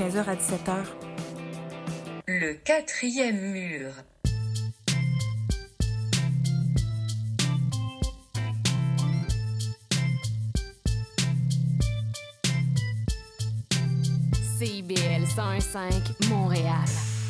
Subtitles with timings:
[0.00, 0.84] 15h à 17h.
[2.26, 3.92] Le quatrième mur.
[14.58, 15.92] CIBL 105
[16.30, 16.72] Montréal.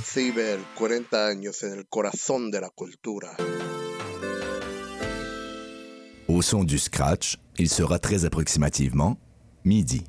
[0.05, 3.37] CIBL, 40 años en el corazón de la cultura.
[6.29, 9.19] Au son du scratch, il sera très approximativement
[9.65, 10.05] midi.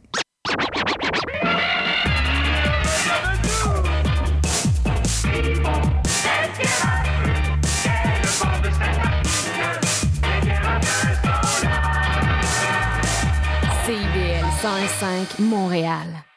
[14.62, 16.31] CIBL 105 Montréal.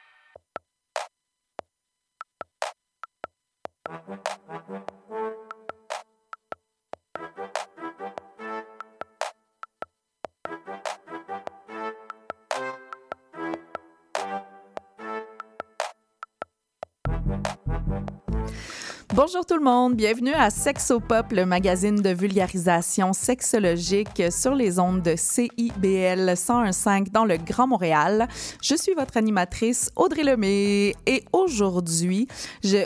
[19.16, 25.02] Bonjour tout le monde, bienvenue à Sexopop, le magazine de vulgarisation sexologique sur les ondes
[25.02, 28.26] de CIBL 101.5 dans le Grand Montréal.
[28.60, 32.26] Je suis votre animatrice Audrey Lemay et aujourd'hui,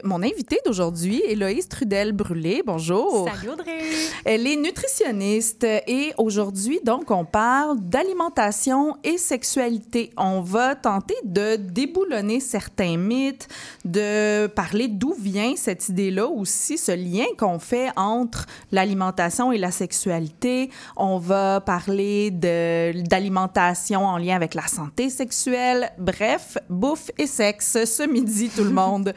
[0.04, 2.62] mon invitée d'aujourd'hui, Héloïse Trudel-Brûlé.
[2.66, 3.26] Bonjour.
[3.34, 3.78] Salut Audrey!
[4.26, 10.10] Elle est nutritionniste et aujourd'hui, donc, on parle d'alimentation et sexualité.
[10.18, 13.48] On va tenter de déboulonner certains mythes,
[13.86, 19.70] de parler d'où vient cette idée-là aussi, ce lien qu'on fait entre l'alimentation et la
[19.70, 20.70] sexualité.
[20.96, 25.90] On va parler d'alimentation en lien avec la santé sexuelle.
[25.98, 29.12] Bref, bouffe et sexe ce midi, tout le monde.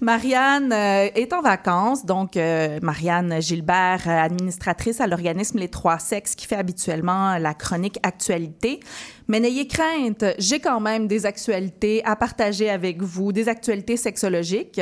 [0.00, 6.34] Marianne euh, est en vacances, donc euh, Marianne Gilbert, administratrice à l'organisme Les Trois Sexes,
[6.34, 8.80] qui fait habituellement la chronique Actualité.
[9.28, 14.80] Mais n'ayez crainte, j'ai quand même des actualités à partager avec vous, des actualités sexologiques,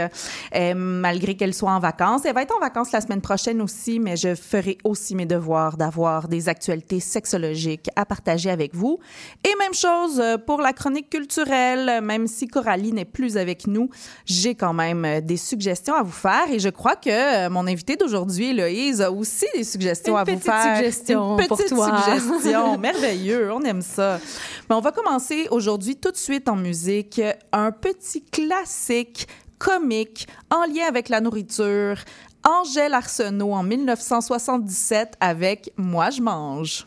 [0.55, 2.23] euh, malgré qu'elle soit en vacances.
[2.25, 5.77] Elle va être en vacances la semaine prochaine aussi, mais je ferai aussi mes devoirs
[5.77, 8.99] d'avoir des actualités sexologiques à partager avec vous.
[9.45, 13.91] Et même chose euh, pour la chronique culturelle, même si Coralie n'est plus avec nous,
[14.27, 17.11] j'ai quand même euh, des suggestions à vous faire et je crois que
[17.47, 20.77] euh, mon invité d'aujourd'hui, Héloïse, a aussi des suggestions Une à vous faire.
[20.77, 22.03] suggestion Une pour petite toi.
[22.03, 22.77] suggestion.
[22.89, 24.19] Merveilleux, on aime ça.
[24.69, 27.21] Mais on va commencer aujourd'hui tout de suite en musique.
[27.53, 29.29] Un petit classique
[29.63, 31.97] comique en lien avec la nourriture.
[32.45, 36.87] Angèle Arsenault en 1977 avec Moi je mange.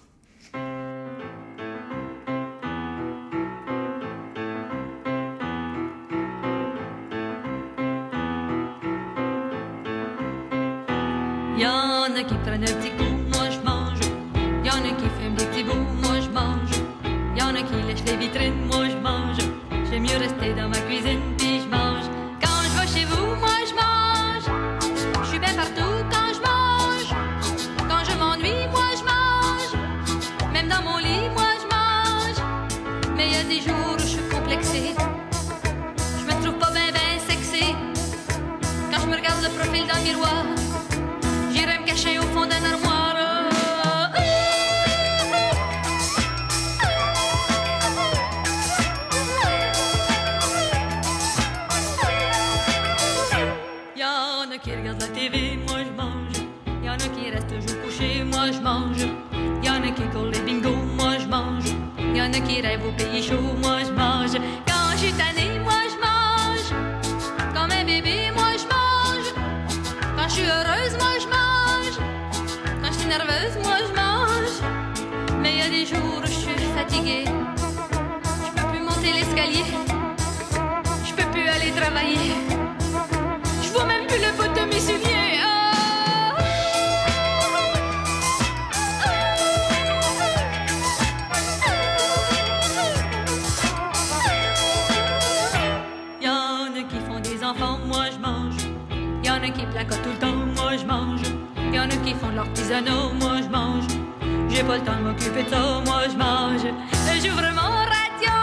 [11.57, 13.99] Y'en a qui prennent un petit coup, moi je mange.
[14.65, 16.71] Y'en a qui fument des petits bouts, moi je mange.
[17.37, 19.37] Y'en a qui lèchent les vitrines, moi je mange.
[19.89, 21.21] J'aime mieux rester dans ma cuisine
[33.61, 34.95] jours où je suis complexée.
[36.19, 37.73] Je me trouve pas bien ben sexy.
[38.91, 40.45] Quand je me regarde le profil dans le miroir.
[41.51, 42.84] J'irai me cacher au fond d'un armoire.
[62.35, 64.33] A qui rêvent au pays chaud, moi je mange.
[64.67, 66.69] Quand je suis tannée, moi je mange.
[67.53, 69.29] Comme un bébé, moi je mange.
[70.17, 71.97] Quand je suis heureuse, moi je mange.
[72.81, 75.39] Quand je suis nerveuse, moi je mange.
[75.41, 77.23] Mais il y a des jours où je suis fatiguée.
[77.25, 79.63] Je peux plus monter l'escalier.
[81.05, 82.44] Je peux plus aller travailler.
[102.05, 103.87] Qui font de l'artisanat, moi je mange.
[104.49, 106.61] J'ai pas le temps de m'occuper de ça, moi je mange.
[107.23, 108.37] J'ouvre mon radio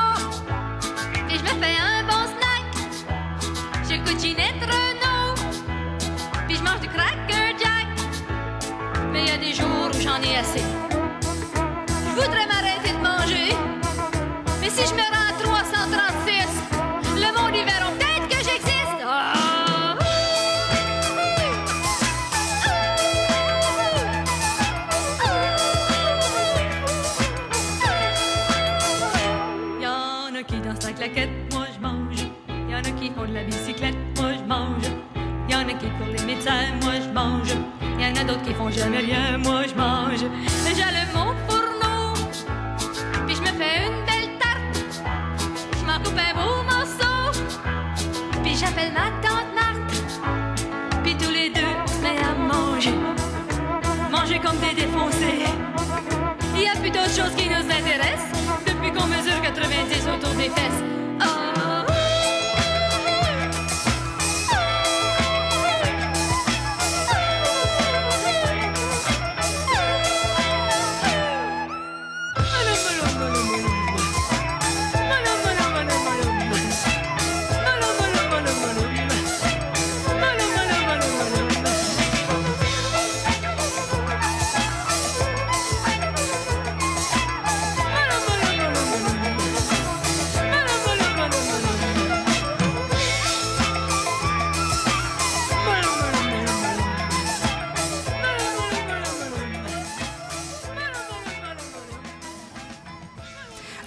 [1.31, 2.65] et je me fais un bon snack.
[3.89, 5.35] J'écoute Ginette Renault,
[6.49, 7.87] puis je mange du Cracker Jack.
[9.13, 10.82] Mais y a des jours où j'en ai assez.
[38.53, 40.31] Qui font jamais rien, moi je mange.
[40.77, 42.13] J'allume mon fourneau,
[43.27, 44.77] puis je me fais une belle tarte.
[45.81, 47.41] Je m'en coupe un beau morceau,
[48.43, 51.03] puis j'appelle ma tante Marthe.
[51.03, 52.95] Puis tous les deux, on met à manger.
[54.11, 55.47] Manger comme des défoncés.
[56.55, 58.33] Il y a plus d'autres choses qui nous intéressent
[58.67, 60.92] depuis qu'on mesure 90 autour des fesses.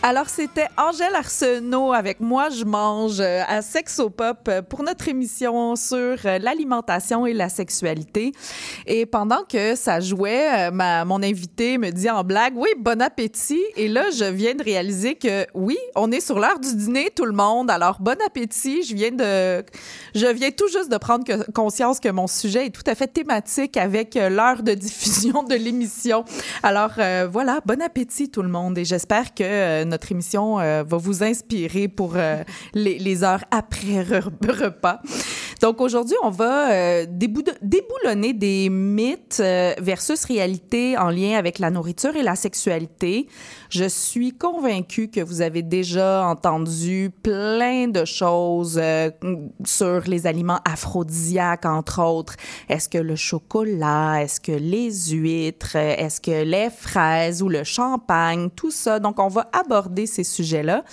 [0.07, 5.75] Alors, c'était Angèle Arsenault avec Moi, je mange euh, à Sexopop euh, pour notre émission
[5.75, 8.31] sur euh, l'alimentation et la sexualité.
[8.85, 13.63] Et pendant que ça jouait, ma, mon invité me dit en blague, oui, bon appétit.
[13.77, 17.25] Et là, je viens de réaliser que oui, on est sur l'heure du dîner, tout
[17.25, 17.71] le monde.
[17.71, 18.83] Alors, bon appétit.
[18.83, 19.65] Je viens de,
[20.13, 23.75] je viens tout juste de prendre conscience que mon sujet est tout à fait thématique
[23.75, 26.25] avec l'heure de diffusion de l'émission.
[26.61, 28.77] Alors, euh, voilà, bon appétit tout le monde.
[28.77, 32.43] Et j'espère que notre émission euh, va vous inspirer pour euh,
[32.73, 34.29] les, heures après re-
[34.61, 34.99] repas.
[35.65, 41.57] Donc aujourd'hui, on va euh, débou- déboulonner des mythes euh, versus réalité en lien avec
[41.57, 43.25] la nourriture et la sexualité.
[43.71, 49.09] Je suis convaincue que vous avez déjà entendu plein de choses euh,
[49.65, 52.35] sur les aliments aphrodisiaques, entre autres.
[52.69, 58.51] Est-ce que le chocolat, est-ce que les huîtres, est-ce que les fraises ou le champagne,
[58.55, 58.99] tout ça.
[58.99, 60.83] Donc, on va aborder ces sujets-là.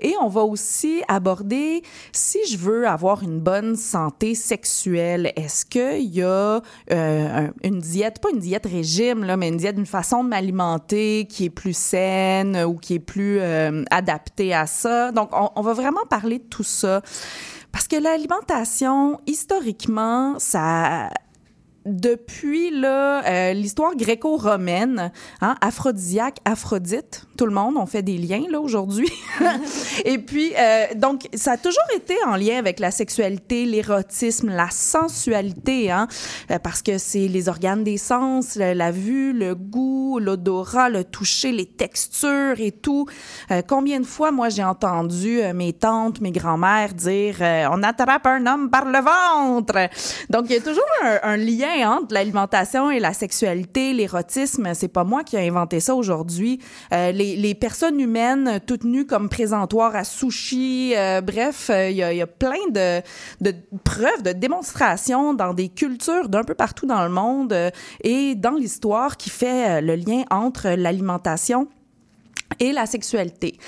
[0.00, 1.82] Et on va aussi aborder
[2.12, 7.80] si je veux avoir une bonne santé sexuelle, est-ce qu'il y a euh, un- une
[7.80, 11.50] diète, pas une diète régime, là, mais une diète, une façon de m'alimenter qui est
[11.50, 15.12] plus saine ou qui est plus euh, adaptée à ça?
[15.12, 17.02] Donc, on, va vraiment parler de tout ça.
[17.72, 21.10] Parce que l'alimentation, historiquement, ça
[21.86, 28.60] depuis euh, l'histoire gréco-romaine, hein, aphrodisiaque, Aphrodite, tout le monde, on fait des liens là
[28.60, 29.10] aujourd'hui.
[30.04, 34.70] Et puis, euh, donc, ça a toujours été en lien avec la sexualité, l'érotisme, la
[34.70, 36.08] sensualité, hein,
[36.50, 41.52] euh, parce que c'est les organes des sens, la, vue, le goût, l'odorat, le toucher,
[41.52, 43.06] les textures et tout.
[43.50, 47.36] Euh, combien de fois, moi, j'ai entendu euh, mes tantes, mes grands-mères dire
[47.70, 49.88] on attrape un homme par le ventre.
[50.30, 50.84] Donc, il y a toujours
[51.22, 54.72] un, lien entre l'alimentation et la sexualité, l'érotisme.
[54.74, 56.60] C'est pas moi qui ai inventé ça aujourd'hui.
[57.36, 62.26] Les, personnes humaines toutes nues comme présentoirs à sushi, euh, bref, euh, il y, a,
[62.26, 63.02] plein de,
[63.84, 67.70] preuves, de démonstrations dans des cultures d'un peu partout dans le monde euh,
[68.02, 71.68] et dans l'histoire qui fait le lien entre l'alimentation
[72.60, 73.58] et la sexualité.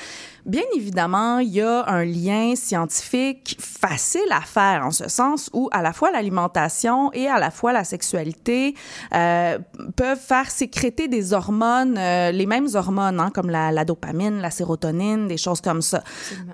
[0.46, 5.68] Bien évidemment, il y a un lien scientifique facile à faire en ce sens où
[5.72, 8.76] à la fois l'alimentation et à la fois la sexualité
[9.12, 9.58] euh,
[9.96, 14.52] peuvent faire sécréter des hormones, euh, les mêmes hormones, hein, comme la, la dopamine, la
[14.52, 16.04] sérotonine, des choses comme ça.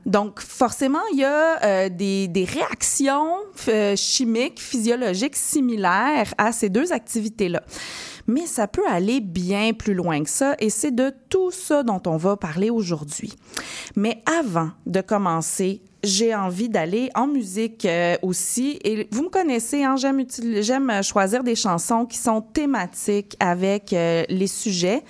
[0.07, 3.37] Donc, forcément, il y a euh, des, des réactions
[3.69, 7.63] euh, chimiques, physiologiques similaires à ces deux activités-là.
[8.27, 12.03] Mais ça peut aller bien plus loin que ça et c'est de tout ça dont
[12.07, 13.35] on va parler aujourd'hui.
[13.97, 18.79] Mais avant de commencer, j'ai envie d'aller en musique euh, aussi.
[18.85, 24.47] Et vous me connaissez, hein, j'aime, choisir des chansons qui sont thématiques avec euh, les
[24.47, 25.03] sujets.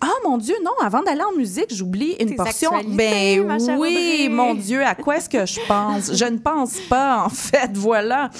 [0.00, 2.70] Ah mon Dieu, non, avant d'aller en musique, j'oublie une Tes portion.
[2.72, 3.40] ma Ben
[3.78, 4.28] oui, Audrey.
[4.28, 6.12] mon Dieu, à quoi est-ce que je pense?
[6.14, 8.30] Je ne pense pas, en fait, voilà.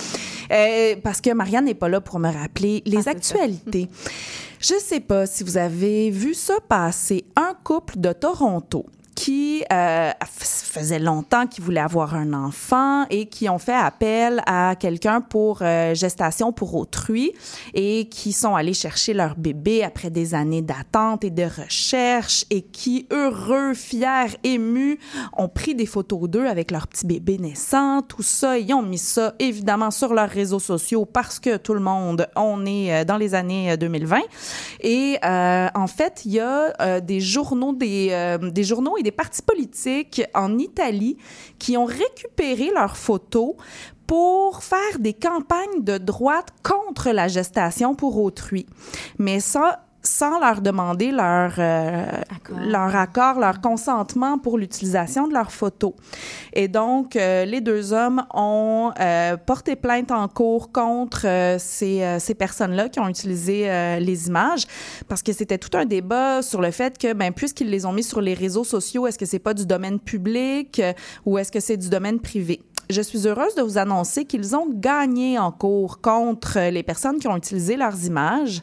[0.52, 3.88] Euh, parce que Marianne n'est pas là pour me rappeler les Ah, actualités.
[4.60, 7.24] Je sais pas si vous avez vu ça passer.
[7.36, 13.26] Un couple de Toronto qui euh, f- faisait longtemps qu'ils voulaient avoir un enfant et
[13.26, 17.32] qui ont fait appel à quelqu'un pour euh, gestation pour autrui
[17.74, 22.60] et qui sont allés chercher leur bébé après des années d'attente et de recherche et
[22.62, 24.98] qui, heureux, fiers, émus,
[25.36, 28.58] ont pris des photos d'eux avec leur petit bébé naissant, tout ça.
[28.58, 32.66] Ils ont mis ça, évidemment, sur leurs réseaux sociaux parce que tout le monde, on
[32.66, 34.18] est euh, dans les années euh, 2020.
[34.82, 39.12] Et euh, en fait, il y a euh, des journaux, des, euh, des journaux des
[39.12, 41.16] partis politiques en Italie
[41.60, 43.54] qui ont récupéré leurs photos
[44.04, 48.66] pour faire des campagnes de droite contre la gestation pour autrui.
[49.18, 52.58] Mais ça, sans leur demander leur, euh, Accord.
[52.60, 55.92] leur accord, leur consentement pour l'utilisation de leurs photos.
[56.52, 62.02] Et donc, euh, les deux hommes ont euh, porté plainte en cours contre euh, ces,
[62.02, 64.64] euh, ces personnes-là qui ont utilisé euh, les images
[65.08, 68.04] parce que c'était tout un débat sur le fait que, ben, puisqu'ils les ont mis
[68.04, 70.92] sur les réseaux sociaux, est-ce que c'est pas du domaine public euh,
[71.24, 72.60] ou est-ce que c'est du domaine privé?
[72.88, 77.26] Je suis heureuse de vous annoncer qu'ils ont gagné en cours contre les personnes qui
[77.26, 78.62] ont utilisé leurs images.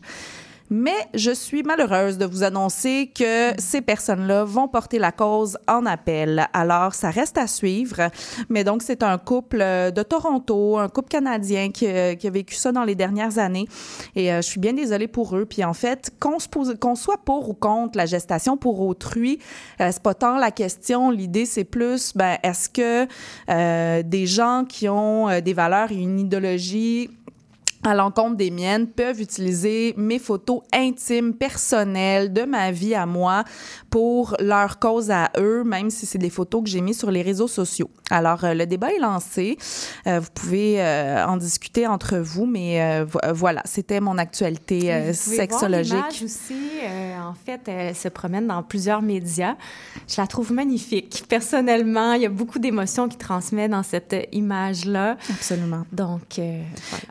[0.76, 5.86] Mais je suis malheureuse de vous annoncer que ces personnes-là vont porter la cause en
[5.86, 6.48] appel.
[6.52, 8.10] Alors, ça reste à suivre.
[8.50, 12.32] Mais donc, c'est un couple euh, de Toronto, un couple canadien qui, euh, qui a
[12.32, 13.68] vécu ça dans les dernières années.
[14.16, 15.46] Et euh, je suis bien désolée pour eux.
[15.46, 16.38] Puis en fait, qu'on
[16.80, 19.38] qu'on soit pour ou contre la gestation pour autrui,
[19.80, 21.12] euh, c'est pas tant la question.
[21.12, 23.08] L'idée, c'est plus, ben, est-ce que
[23.50, 27.10] euh, des gens qui ont euh, des valeurs et une idéologie
[27.86, 33.44] à l'encontre des miennes peuvent utiliser mes photos intimes, personnelles de ma vie à moi
[33.90, 37.22] pour leur cause à eux, même si c'est des photos que j'ai mises sur les
[37.22, 37.90] réseaux sociaux.
[38.10, 39.58] Alors, euh, le débat est lancé.
[40.08, 45.94] Euh, vous pouvez euh, en discuter entre vous, mais vo- voilà, c'était mon actualité sexologique.
[45.94, 46.54] Voir l'image aussi,
[47.24, 49.56] en fait, elle se promène dans plusieurs médias.
[50.08, 51.24] Je la trouve magnifique.
[51.30, 55.18] Personnellement, il y a beaucoup d'émotions qui transmet dans cette image-là.
[55.30, 55.84] Absolument.
[55.92, 56.62] Donc, euh,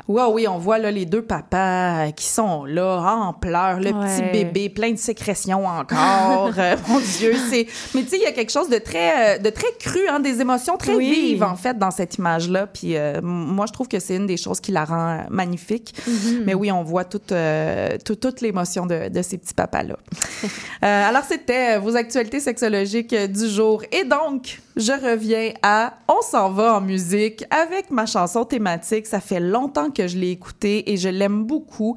[0.09, 0.28] voilà.
[0.31, 4.23] Oui, on voit là, les deux papas euh, qui sont là en pleurs, le petit
[4.33, 6.50] bébé plein de sécrétions encore.
[6.59, 7.66] Euh, mon Dieu, c'est.
[7.95, 10.21] Mais tu sais, il y a quelque chose de très, euh, de très cru, hein,
[10.21, 11.11] des émotions très Oui.
[11.11, 12.66] vives en fait dans cette image-là.
[12.66, 15.95] Puis euh, moi, je trouve que c'est une des choses qui la rend euh, magnifique.
[16.09, 16.42] Mm-hmm.
[16.45, 19.97] Mais oui, on voit toute, euh, tout- toute l'émotion de, de ces petits papas-là.
[20.85, 23.85] Euh, alors, c'était euh, vos actualités sexologiques euh, du jour.
[23.92, 29.06] Et donc, je reviens à On s'en va en musique avec ma chanson thématique.
[29.06, 31.97] Ça fait longtemps que je l'ai écoutée et je l'aime beaucoup.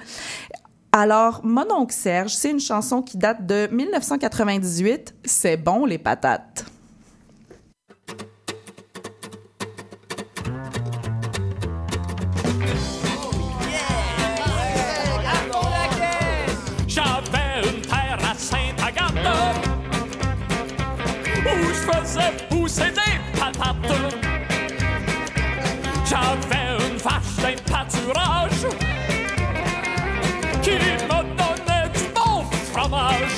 [0.92, 5.16] Alors, Mon oncle Serge, c'est une chanson qui date de 1998.
[5.26, 6.66] C'est bon, les patates.
[22.16, 23.76] Je faisais pousser des patates.
[26.06, 28.66] J'avais une vache d'un pâturage
[30.62, 33.38] qui me donnait du bon fromage.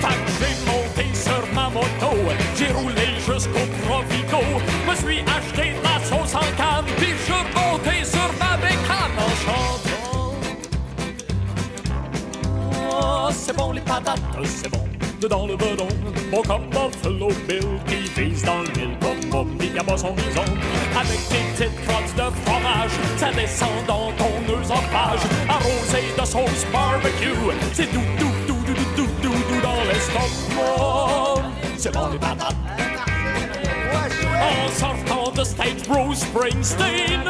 [0.00, 2.12] Fait que j'ai monté sur ma moto,
[2.56, 4.42] j'ai roulé jusqu'au Provigo,
[4.88, 9.32] me suis acheté de la sauce en canne, puis je monté sur ma bécane en
[9.44, 10.34] chantant.
[12.92, 14.85] Oh, c'est bon les patates, c'est bon.
[15.20, 15.88] Dedans le bedon,
[16.30, 20.44] bon comme Buffalo Bill qui vise dans le mille comme Bob Diable son bison.
[20.94, 25.20] Avec des petites crottes de fromage, ça descend dans ton œsophage.
[25.48, 27.32] Arrosé de sauce barbecue,
[27.72, 30.26] c'est doux, doux, doux, doux, doux, doux, doux, dans l'estomac.
[31.78, 32.56] C'est bon les patates.
[34.38, 37.24] En sortant de stage Bruce Springsteen,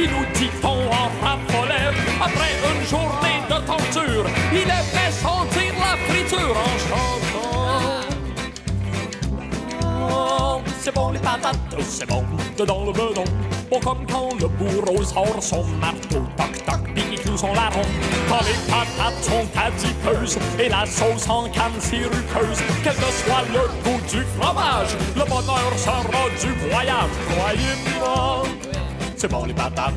[0.00, 1.92] Qui nous dit on en raffolait
[2.22, 8.08] Après une journée de torture Il a fait sentir la friture en chantant
[9.82, 12.24] Oh, c'est bon les patates, c'est bon,
[12.56, 13.24] dedans le bedon.
[13.70, 17.82] Bon comme quand le bourreau sort son marteau, toc toc, cloue son larron.
[18.26, 23.68] Quand les patates sont adipeuses et la sauce en canne sirupeuse, quel que soit le
[23.84, 26.00] goût du fromage, le bonheur sera
[26.40, 28.69] du voyage, croyez-moi.
[29.20, 29.92] C'est bon les patates.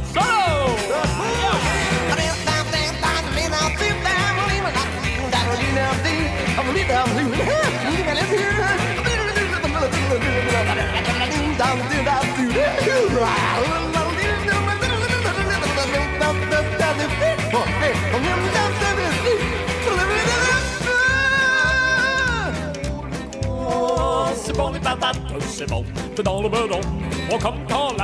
[23.56, 25.16] Oh, c'est bon les patates,
[25.48, 25.86] c'est bon,
[26.22, 27.03] dans le bedon.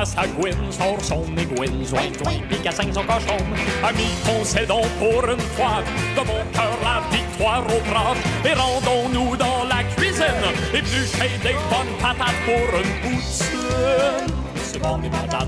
[0.06, 3.38] Sagouine sort son aiguine, zoin, zoin, pique à cinq son cochon.
[3.84, 5.84] Amis, concédons pour une fois
[6.16, 8.16] de mon cœur la victoire au bras.
[8.46, 10.26] Et rendons-nous dans la cuisine,
[10.74, 14.36] éplucher des bonnes patates pour une poutine.
[14.56, 15.48] C'est bon les patates,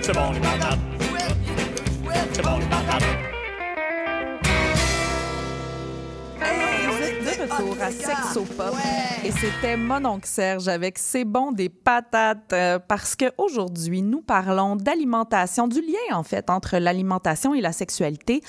[0.00, 0.78] c'est bon les patates,
[2.32, 3.39] c'est bon les patates.
[7.60, 8.74] Retour à Sexo Pop
[9.24, 14.22] et c'était mon oncle Serge avec C'est bon des patates euh, parce que aujourd'hui nous
[14.22, 18.40] parlons d'alimentation, du lien en fait entre l'alimentation et la sexualité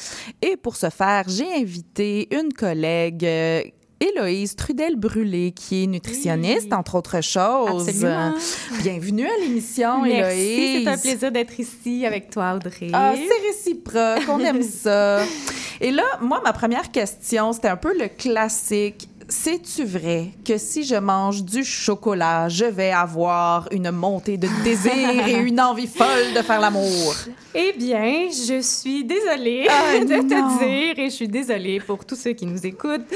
[0.41, 3.61] et pour ce faire j'ai invité une collègue euh,
[3.99, 6.73] Héloïse Trudel-Brûlé, qui est nutritionniste, Oui.
[6.73, 7.87] entre autres choses.
[7.87, 8.33] Absolument.
[8.81, 10.83] Bienvenue à l'émission, Merci, Héloïse.
[10.83, 12.89] c'est un plaisir d'être ici avec toi, Audrey.
[12.93, 15.19] Ah, c'est réciproque, on aime ça.
[15.83, 19.07] Et là, moi, ma première question, c'était un peu le classique.
[19.27, 24.93] Sais-tu vrai que si je mange du chocolat, je vais avoir une montée de désir
[25.27, 27.15] et une envie folle de faire l'amour?
[27.55, 30.23] Eh bien, je suis désolée Ah, de non.
[30.27, 33.07] te dire, et je suis désolée pour tous ceux qui nous écoutent,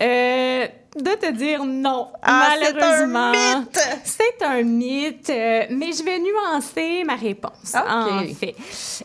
[0.00, 0.66] euh,
[0.96, 3.30] de te dire non, Ah, c'est un malheureusement.
[3.30, 3.80] mythe!
[4.04, 8.56] C'est un mythe, euh, mais je vais nuancer ma réponse, en fait.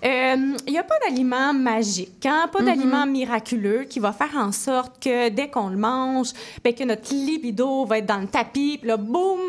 [0.03, 2.49] Il n'y a pas d'aliment magique, hein?
[2.51, 6.29] Pas d'aliment miraculeux qui va faire en sorte que dès qu'on le mange,
[6.63, 9.39] ben, que notre libido va être dans le tapis, puis là, boum,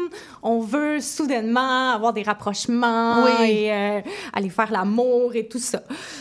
[0.43, 3.51] on veut soudainement avoir des rapprochements Oui.
[3.51, 4.01] et euh,
[4.35, 5.81] aller faire l'amour et tout ça.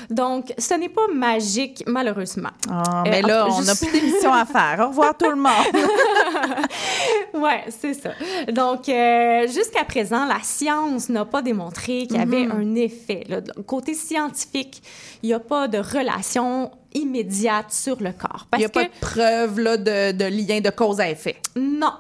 [0.10, 2.52] Donc, ce n'est pas magique, malheureusement.
[2.70, 4.78] Ah, Euh, mais là, on n'a juste- plus d'émission à faire.
[4.86, 5.52] Au revoir tout le monde.
[7.34, 8.12] Ouais, c'est ça.
[8.52, 13.24] Donc, euh, jusqu'à présent, la science n'a pas démontré qu'il y avait un effet.
[13.28, 13.42] là.
[13.68, 14.82] Côté scientifique,
[15.22, 18.48] il n'y a pas de relation immédiate sur le corps.
[18.54, 21.38] Il n'y a que pas de preuve là, de, de lien de cause à effet.
[21.56, 21.94] non.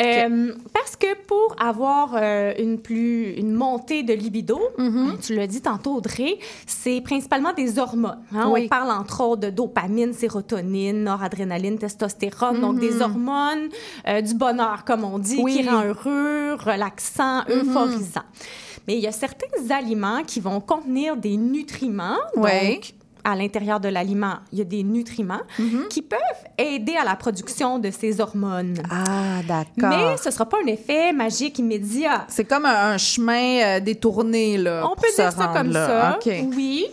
[0.00, 5.46] Euh, Parce que pour avoir euh, une plus une montée de libido, hein, tu l'as
[5.46, 8.18] dit tantôt Audrey, c'est principalement des hormones.
[8.34, 8.48] hein.
[8.50, 8.62] Oui.
[8.64, 13.68] On parle entre autres de dopamine, sérotonine, noradrénaline, testostérone, donc des hormones
[14.08, 15.56] euh, du bonheur comme on dit, Oui.
[15.58, 18.22] qui rend heureux, relaxant, euphorisant.
[18.88, 22.50] Mais il y a certains aliments qui vont contenir des nutriments, Oui.
[22.76, 25.40] donc à l'intérieur de l'aliment, il y a des nutriments
[25.90, 26.18] qui peuvent
[26.58, 28.76] aider à la production de ces hormones.
[28.90, 29.90] Ah, d'accord.
[29.90, 32.26] Mais ce ne sera pas un effet magique immédiat.
[32.28, 34.86] C'est comme un, un chemin euh, détourné, là.
[34.90, 36.18] On peut dire ça comme là.
[36.24, 36.32] ça.
[36.54, 36.86] Oui.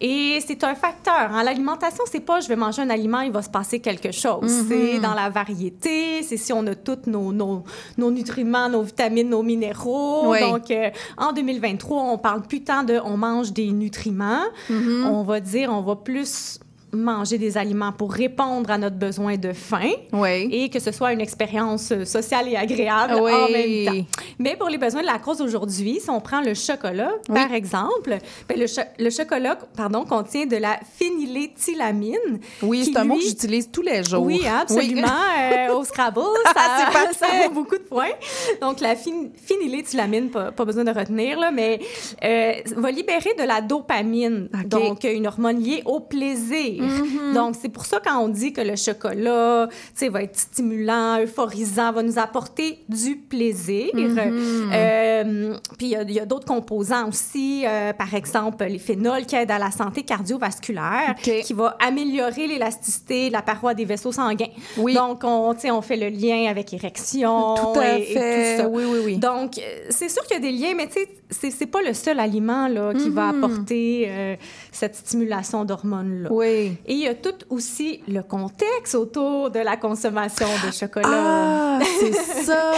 [0.00, 1.14] Et c'est un facteur.
[1.32, 1.42] hein.
[1.42, 4.42] L'alimentation, c'est pas je vais manger un aliment, il va se passer quelque chose.
[4.50, 4.68] Mm-hmm.
[4.68, 7.64] C'est dans la variété, c'est si on a tous nos, nos,
[7.98, 10.30] nos nutriments, nos vitamines, nos minéraux.
[10.30, 10.40] Oui.
[10.40, 14.42] Donc, euh, en 2023, on parle plus tant de on mange des nutriments.
[14.70, 15.04] Mm-hmm.
[15.06, 16.58] On va dire on va plus
[16.94, 20.48] manger des aliments pour répondre à notre besoin de faim Oui.
[20.52, 23.32] et que ce soit une expérience euh, sociale et agréable Oui.
[23.32, 24.06] en même temps.
[24.38, 28.18] Mais pour les besoins de la cause aujourd'hui, si on prend le chocolat, par exemple,
[28.48, 32.40] ben, le, cho- le chocolat pardon, contient de la phényléthylamine.
[32.62, 34.22] Oui, c'est un mot que j'utilise tous les jours.
[34.22, 35.08] Oui, hein, absolument.
[35.54, 36.52] Euh, au Scrabble, ça,
[36.92, 37.08] parfait.
[37.18, 38.12] ça vaut beaucoup de points.
[38.60, 41.80] Donc, la phén- phényléthylamine, pas, pas besoin de retenir, là, mais
[42.24, 46.83] euh, va libérer de la dopamine, donc une hormone liée au plaisir.
[46.86, 47.34] Mm-hmm.
[47.34, 51.20] Donc, c'est pour ça quand on dit que le chocolat, tu sais, va être stimulant,
[51.20, 53.86] euphorisant, va nous apporter du plaisir.
[53.94, 54.70] Mm-hmm.
[54.72, 58.78] Euh, puis, il y a, il y a d'autres composants aussi, euh, par exemple, les
[58.78, 63.84] phénols qui aident à la santé cardiovasculaire, qui va améliorer l'élasticité de la paroi des
[63.84, 64.46] vaisseaux sanguins.
[64.76, 64.94] Oui.
[64.94, 68.56] Donc, on, tu sais, on fait le lien avec érection Tout à et, et fait.
[68.56, 68.68] tout ça.
[68.68, 69.16] Oui, oui, oui.
[69.18, 71.82] Donc, euh, c'est sûr qu'il y a des liens, mais tu sais, c'est- c'est pas
[71.82, 74.36] le seul aliment là, qui va apporter euh,
[74.72, 76.28] cette stimulation d'hormones-là.
[76.32, 76.73] Oui.
[76.86, 81.08] Et il y a tout aussi le contexte autour de la consommation de chocolat.
[81.08, 82.12] Ah, c'est
[82.44, 82.72] ça.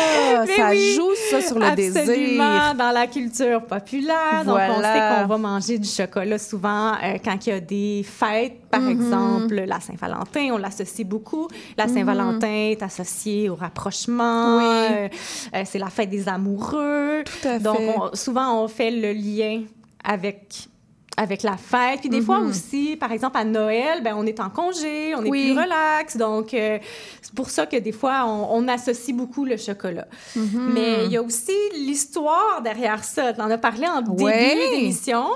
[0.57, 2.75] Ça oui, joue ça sur le Absolument, désir.
[2.79, 4.45] dans la culture populaire.
[4.45, 8.05] Donc, on sait qu'on va manger du chocolat souvent euh, quand il y a des
[8.05, 8.61] fêtes.
[8.71, 8.91] Par Mm-hmm.
[8.91, 11.49] exemple, la Saint-Valentin, on l'associe beaucoup.
[11.79, 14.59] La Saint-Valentin est associée au rapprochement.
[14.59, 14.65] Oui.
[14.65, 15.09] Euh,
[15.55, 17.23] euh, c'est la fête des amoureux.
[17.25, 17.95] Tout à Donc, fait.
[17.97, 19.63] on- souvent, on fait le lien
[20.05, 20.69] avec
[21.17, 22.01] avec la fête.
[22.01, 25.29] Puis des fois aussi, par exemple, à Noël, ben, on est en congé, on est
[25.29, 25.31] Mm-hmm.
[25.31, 25.53] Oui.
[25.55, 26.17] plus relax.
[26.17, 26.79] Donc, euh,
[27.23, 30.07] c'est pour ça que des fois, on, on associe beaucoup le chocolat.
[30.37, 30.73] Mm-hmm.
[30.75, 33.33] Mais il y a aussi l'histoire derrière ça.
[33.33, 34.55] Tu en as parlé en Ouais.
[34.55, 35.27] début d'émission,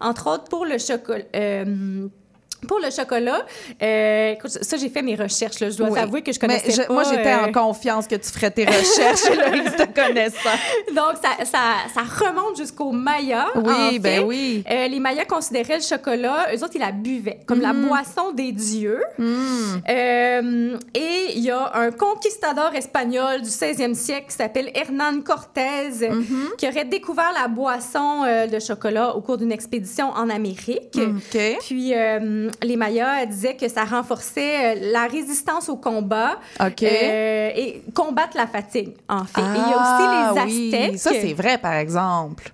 [0.00, 1.24] entre autres pour le chocolat.
[1.36, 2.08] euh,
[2.66, 3.44] pour le chocolat,
[3.82, 5.60] euh, écoute, ça, j'ai fait mes recherches.
[5.60, 5.70] Là.
[5.70, 5.94] Je dois Oui.
[5.98, 6.92] t'avouer que je Mais connaissais je- pas.
[6.92, 10.56] moi, j'étais euh, en confiance que tu ferais tes recherches, Héloïse, te connaissant.
[10.94, 11.58] Donc, ça, ça,
[11.94, 13.46] ça remonte jusqu'au Maya.
[13.54, 14.64] Oui, en ben oui.
[14.70, 17.62] Euh, les Mayas considéraient le chocolat, eux autres, ils la buvaient comme Mm.
[17.62, 19.00] la boisson des dieux.
[19.88, 25.68] Euh, et il y a un conquistador espagnol du 16e siècle qui s'appelle Hernán Cortés,
[25.68, 26.56] Mm-hmm.
[26.56, 30.96] qui aurait découvert la boisson euh, de chocolat au cours d'une expédition en Amérique.
[30.96, 31.38] OK.
[31.60, 37.82] Puis euh, les Mayas disaient que ça renforçait euh, la résistance au combat euh, et
[37.94, 39.40] combattre la fatigue, en fait.
[39.40, 40.74] et il y Ah, a aussi les oui.
[40.74, 40.98] Aztèques.
[40.98, 42.52] Ça, c'est vrai, par exemple.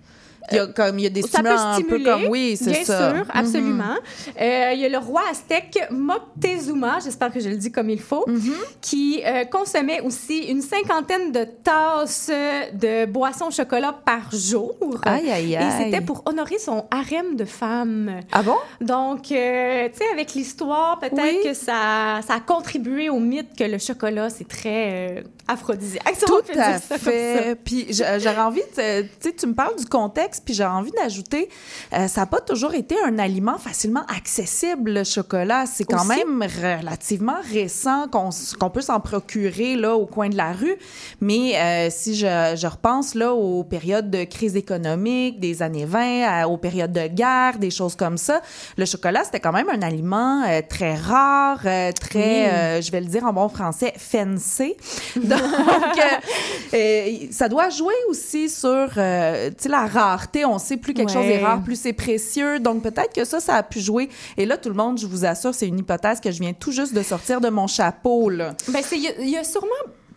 [0.51, 2.25] Il y a, comme, il y a des Ça peut stimulants un peu stimuler, comme...
[2.29, 3.15] Oui, c'est bien ça.
[3.15, 3.97] sûr, absolument.
[4.41, 8.01] Euh, il y a le roi aztèque Moctezuma, j'espère que je le dis comme il
[8.01, 8.53] faut, Mm-hmm.
[8.81, 12.31] qui euh, consommait aussi une cinquantaine de tasses
[12.73, 14.75] de boissons au chocolat par jour.
[15.05, 15.73] Aïe, aïe, Et aïe.
[15.79, 18.21] c'était pour honorer son harem de femmes.
[18.33, 18.57] Ah bon?
[18.81, 21.39] Donc, euh, tu sais, avec l'histoire, peut-être Oui.
[21.45, 26.05] que ça, ça a contribué au mythe que le chocolat, c'est très aphrodisiaque.
[26.27, 27.57] Tout à fait.
[27.63, 28.81] Puis j'a- j'aurais envie, tu
[29.21, 31.49] sais, tu me parles du contexte, puis j'aurais envie d'ajouter,
[31.93, 35.67] euh, ça n'a pas toujours été un aliment facilement accessible, le chocolat.
[35.67, 36.25] C'est quand Aussi.
[36.25, 40.77] même relativement récent qu'on peut s'en procurer là au coin de la rue.
[41.21, 46.23] Mais euh, si je, je repense là aux périodes de crise économique des années 20,
[46.25, 48.41] à- aux périodes de guerre, des choses comme ça,
[48.77, 51.61] le chocolat c'était quand même un aliment euh, très rare,
[52.01, 54.75] très, je vais le dire en bon français, fancy.
[55.17, 55.41] Donc,
[57.31, 60.24] ça doit jouer aussi sur euh, la rareté.
[60.45, 62.61] On sait plus quelque chose est rare, plus c'est précieux.
[62.61, 64.09] Donc, peut-être que ça, ça a pu jouer.
[64.37, 66.73] Et là, tout le monde, je vous assure, c'est une hypothèse que je viens tout
[66.73, 68.29] juste de sortir de mon chapeau.
[68.29, 68.55] Là.
[68.69, 69.69] Ben, y, il y a sûrement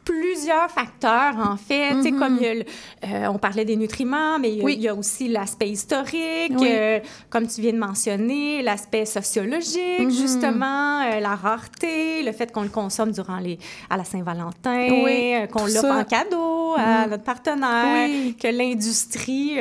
[0.07, 1.95] plusieurs facteurs, en fait.
[1.95, 2.63] Tu sais, comme il y a le-
[3.05, 4.73] euh, on parlait des nutriments, mais il y a, Oui.
[4.77, 6.67] il y a aussi l'aspect historique, Oui.
[6.71, 12.61] euh, comme tu viens de mentionner, l'aspect sociologique, justement, euh, la rareté, le fait qu'on
[12.63, 18.07] le consomme durant les, à la Saint-Valentin, Oui, qu'on l'offre en cadeau à notre partenaire,
[18.09, 18.35] Oui.
[18.41, 19.57] que l'industrie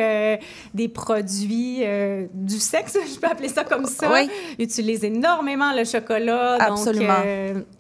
[0.75, 1.81] des produits
[2.33, 4.09] du sexe, je peux appeler ça comme ça,
[4.59, 6.55] utilise énormément le chocolat.
[6.61, 7.15] Absolument.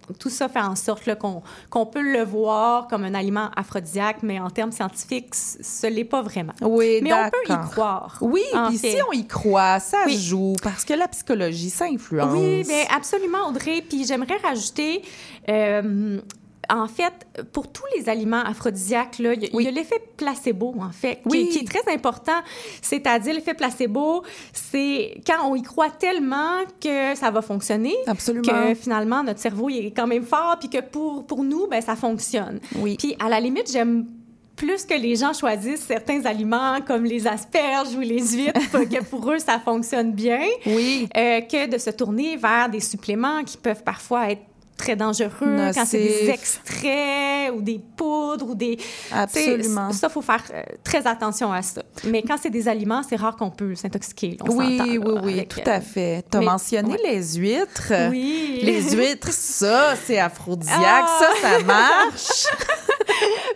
[0.08, 2.55] Donc, tout ça fait en sorte qu'on qu'on peut le voir
[2.88, 6.52] comme un aliment aphrodisiaque, mais en termes scientifiques, ce l'est pas vraiment.
[6.60, 8.18] Oui, Mais on peut y croire.
[8.20, 10.16] Oui, puis si on y croit, ça Oui.
[10.18, 12.32] joue parce que la psychologie, ça influence.
[12.32, 13.82] Oui, bien, absolument, Audrey.
[13.88, 15.02] Puis j'aimerais rajouter,
[15.48, 16.20] euh,
[16.70, 17.12] en fait,
[17.52, 19.64] pour tous les aliments aphrodisiaques, là, il y a- il Oui.
[19.64, 22.40] y a l'effet placebo, en fait, qui- est très important.
[22.82, 28.46] C'est-à-dire, l'effet placebo, c'est quand on y croit tellement que ça va fonctionner, Absolument.
[28.46, 31.80] que finalement, notre cerveau il est quand même fort, puis que pour, pour nous, ben,
[31.80, 32.60] ça fonctionne.
[32.76, 32.96] Oui.
[32.98, 34.06] Puis à la limite, j'aime
[34.56, 38.52] plus que les gens choisissent certains aliments comme les asperges ou les huîtres,
[38.90, 41.08] que pour eux, ça fonctionne bien Oui.
[41.14, 44.40] euh, que de se tourner vers des suppléments qui peuvent parfois être
[44.76, 48.78] très dangereux quand c'est des extraits ou des poudres ou des...
[49.12, 49.92] Absolument.
[49.92, 51.82] Ça, il faut faire euh, très attention à ça.
[52.04, 54.36] Mais quand c'est des aliments, c'est rare qu'on peut s'intoxiquer.
[54.48, 56.24] Oui, oui, là, oui, avec, tout euh, à fait.
[56.30, 56.98] Tu as mais- mentionné ouais.
[57.04, 57.92] les huîtres.
[58.10, 58.60] Oui.
[58.62, 60.78] Les huîtres, ça, c'est aphrodisiaque.
[60.80, 61.20] Ah!
[61.40, 62.46] Ça, ça marche.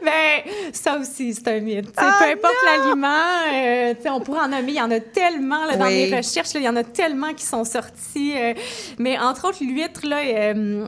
[0.02, 1.92] Ben, ça aussi, c'est un mythe.
[1.96, 3.08] Ah, peu importe l'aliment,
[3.52, 4.68] euh, tu sais, on pourrait en nommer.
[4.72, 6.08] Il y en a tellement là, dans Oui.
[6.10, 6.54] mes recherches.
[6.54, 8.32] là, il y en a tellement qui sont sortis.
[8.36, 8.54] euh,
[8.98, 10.86] mais entre autres, l'huître, là, euh,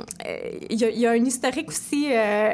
[0.70, 2.50] il y, a- il y a un historique aussi euh,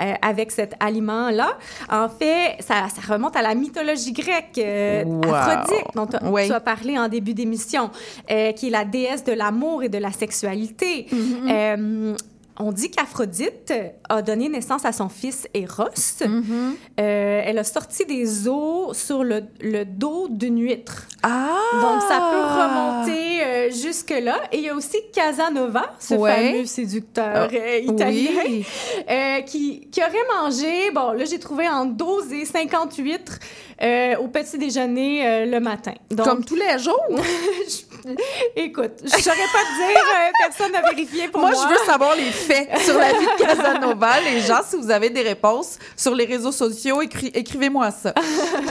[0.00, 1.58] euh, avec cet aliment-là.
[1.90, 4.58] En fait, ça, ça remonte à la mythologie grecque.
[4.58, 5.34] euh, Wow.
[5.34, 6.46] Aphrodite, dont tu Oui.
[6.46, 7.90] tu as parlé en début d'émission,
[8.30, 11.06] euh, qui est la déesse de l'amour et de la sexualité.
[11.12, 11.50] Mm-hmm.
[11.50, 12.16] Euh,
[12.58, 13.72] on dit qu'Aphrodite
[14.08, 15.84] a donné naissance à son fils Eros.
[16.20, 16.42] Mm-hmm.
[17.00, 21.06] Euh, elle a sorti des os sur le, le dos d'une huître.
[21.22, 21.48] Ah!
[21.80, 24.40] Donc, ça peut remonter euh, jusque-là.
[24.52, 26.52] Et il y a aussi Casanova, ce Ouais.
[26.52, 28.64] fameux séducteur Ah, euh, italien, oui.
[29.46, 33.38] qui, qui aurait mangé, bon, là, j'ai trouvé en 12 et 50 huîtres
[34.20, 35.92] au petit déjeuner le matin.
[36.10, 37.00] Donc, Comme tous les jours?
[38.56, 41.50] écoute, je saurais pas te dire, euh, personne n'a vérifié pour moi.
[41.50, 44.20] Moi, je veux savoir les faits sur la vie de Casanova.
[44.20, 48.14] Les gens, si vous avez des réponses sur les réseaux sociaux, écri- écrivez-moi ça.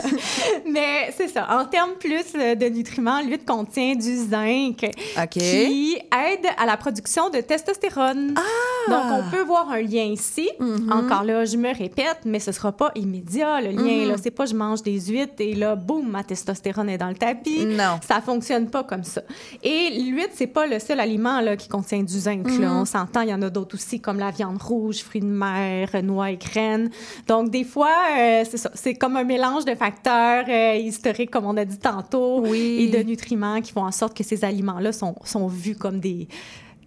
[0.65, 1.47] Mais c'est ça.
[1.49, 4.85] En termes plus euh, de nutriments, l'huître contient du zinc
[5.17, 5.29] OK.
[5.29, 8.35] qui aide à la production de testostérone.
[8.37, 8.89] Ah!
[8.89, 10.49] Donc, on peut voir un lien ici.
[10.59, 10.91] Mm-hmm.
[10.93, 14.05] Encore là, je me répète, mais ce sera pas immédiat, le lien.
[14.05, 14.07] Mm-hmm.
[14.09, 14.15] là.
[14.21, 17.65] C'est pas je mange des huîtres et là, boum, ma testostérone est dans le tapis.
[17.65, 17.99] Non.
[18.07, 19.18] Ça fonctionne pas comme ça.
[19.63, 22.47] Et l'huître, c'est pas le seul aliment là, qui contient du zinc.
[22.59, 22.73] Là.
[22.73, 25.89] On s'entend, il y en a d'autres aussi, comme la viande rouge, fruits de mer,
[26.03, 26.89] noix et graines.
[27.27, 28.71] Donc, des fois, euh, c'est ça.
[28.73, 32.77] C'est comme un mélange de facteurs euh, historiques, comme on a dit tantôt, Oui.
[32.81, 36.27] et de nutriments qui font en sorte que ces aliments-là sont, sont vus comme des,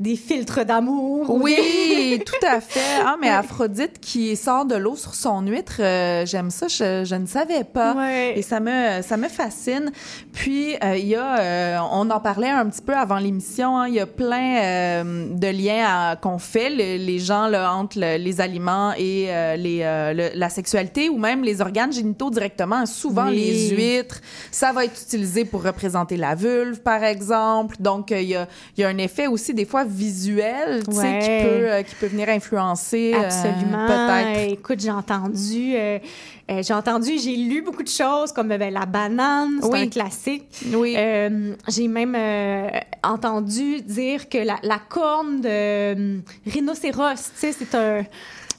[0.03, 1.31] des filtres d'amour.
[1.31, 2.81] Oui, tout à fait.
[3.05, 7.15] Ah, mais Aphrodite qui sort de l'eau sur son huître, euh, j'aime ça, je, je
[7.15, 7.95] ne savais pas.
[7.95, 8.35] Ouais.
[8.37, 9.93] Et ça me, ça me fascine.
[10.33, 13.89] Puis, euh, il y a, euh, on en parlait un petit peu avant l'émission, hein,
[13.89, 18.41] il y a plein de liens qu'on fait, le- les gens, là, entre le- les
[18.41, 19.79] aliments et les,
[20.15, 22.87] le- la sexualité ou même les organes génitaux directement.
[22.87, 23.37] Souvent, Oui.
[23.37, 27.77] les huîtres, ça va être utilisé pour représenter la vulve, par exemple.
[27.81, 30.99] Donc, il y, a, il y a un effet aussi, des fois, visuel, tu sais,
[31.01, 31.19] Ouais.
[31.21, 33.13] qui, peut, euh, qui peut venir influencer.
[33.15, 33.87] euh, Absolument.
[33.87, 34.53] Peut-être.
[34.53, 35.99] Écoute, j'ai entendu, euh,
[36.49, 39.81] j'ai entendu, j'ai lu beaucoup de choses comme ben, la banane, c'est Oui.
[39.83, 40.45] un classique.
[40.75, 40.95] Oui.
[40.97, 42.69] Euh, j'ai même euh,
[43.03, 48.05] entendu dire que la, la corne de rhinocéros, tu sais, c'est un.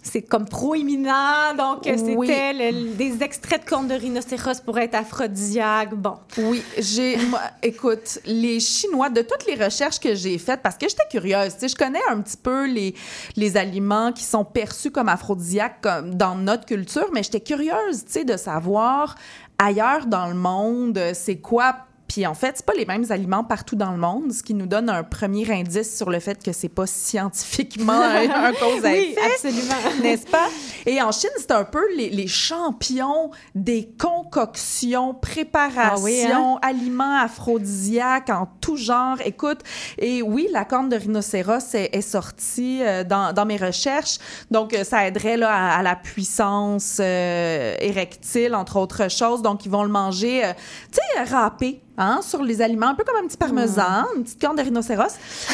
[0.06, 2.94] C'est comme proéminent, donc euh, c'était Oui.
[2.98, 5.96] des extraits de corne de rhinocéros pour être aphrodisiaque.
[5.96, 6.16] Bon.
[6.38, 7.18] Oui, j'ai.
[7.62, 11.62] Écoute, les Chinois, de toutes les recherches que j'ai faites, parce que j'étais curieuse, tu
[11.62, 12.94] sais, je connais un petit peu les,
[13.38, 18.12] les aliments qui sont perçus comme aphrodisiaques comme dans notre culture, mais j'étais curieuse, tu
[18.12, 19.16] sais, de savoir
[19.58, 21.76] ailleurs dans le monde, c'est quoi.
[22.14, 24.68] Puis en fait, c'est pas les mêmes aliments partout dans le monde, ce qui nous
[24.68, 28.92] donne un premier indice sur le fait que c'est pas scientifiquement un, un cause à
[28.92, 29.74] Oui, effet absolument.
[30.04, 30.48] n'est-ce pas?
[30.86, 36.60] Et en Chine, c'est un peu les, les champions des concoctions, préparations, Ah oui, hein?
[36.62, 39.18] aliments aphrodisiaques en tout genre.
[39.26, 39.62] Écoute,
[39.98, 44.18] et oui, la corne de rhinocéros est, est sortie euh, dans, dans mes recherches.
[44.52, 49.42] Donc, euh, ça aiderait là, à, à la puissance euh, érectile, entre autres choses.
[49.42, 50.54] Donc, ils vont le manger, euh,
[50.92, 51.82] tu sais, râpé.
[51.96, 55.14] Hein, sur les aliments, un peu comme un petit parmesan, une petite corne de rhinocéros.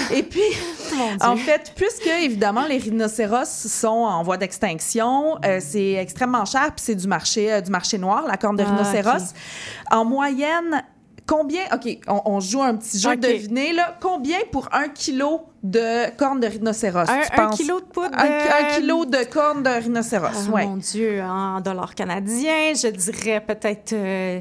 [0.10, 0.40] Et puis,
[1.22, 6.86] en fait, puisque évidemment les rhinocéros sont en voie d'extinction, euh, c'est extrêmement cher, puis
[6.86, 9.34] c'est du marché euh, du marché noir, la corne de Ah, rhinocéros.
[9.92, 10.82] En moyenne,
[11.28, 13.98] combien Ok, on, on joue un petit jeu de deviner là.
[14.00, 17.58] Combien pour un kilo de corne de rhinocéros Un, tu un penses?
[17.58, 18.18] kilo de poudre.
[18.18, 20.66] Un, de- un kilo de corne de rhinocéros, Oh ouais.
[20.66, 24.40] mon Dieu, en dollars canadiens, je dirais peut-être euh,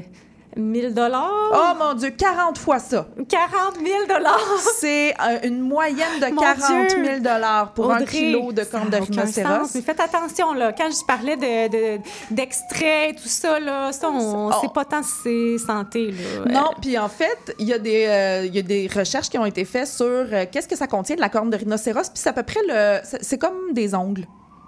[0.55, 1.31] 1000 dollars.
[1.53, 3.07] Oh mon Dieu, 40 fois ça.
[3.27, 4.39] 40 000 dollars.
[4.79, 7.05] C'est euh, une moyenne de Mon 40 Dieu.
[7.05, 9.69] 000 dollars pour un kilo de ça corne de rhinocéros.
[9.75, 10.73] Mais faites attention, là.
[10.73, 14.51] Quand je parlais de, de- d'extraits, tout ça, là, ça, on Oh.
[14.61, 16.51] sait pas tant si c'est santé, là.
[16.51, 19.37] Non, puis en fait, il y, a des, euh, il y a des recherches qui
[19.37, 22.11] ont été faites sur euh, qu'est-ce que ça contient de la corne de rhinocéros, puis
[22.15, 22.99] c'est à peu près le.
[23.21, 24.25] C'est comme des ongles,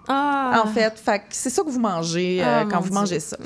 [0.07, 0.63] Ah.
[0.65, 0.93] en fait.
[1.29, 2.93] C'est ça que vous mangez euh, Ah, quand vous Dieu.
[2.99, 3.37] mangez ça.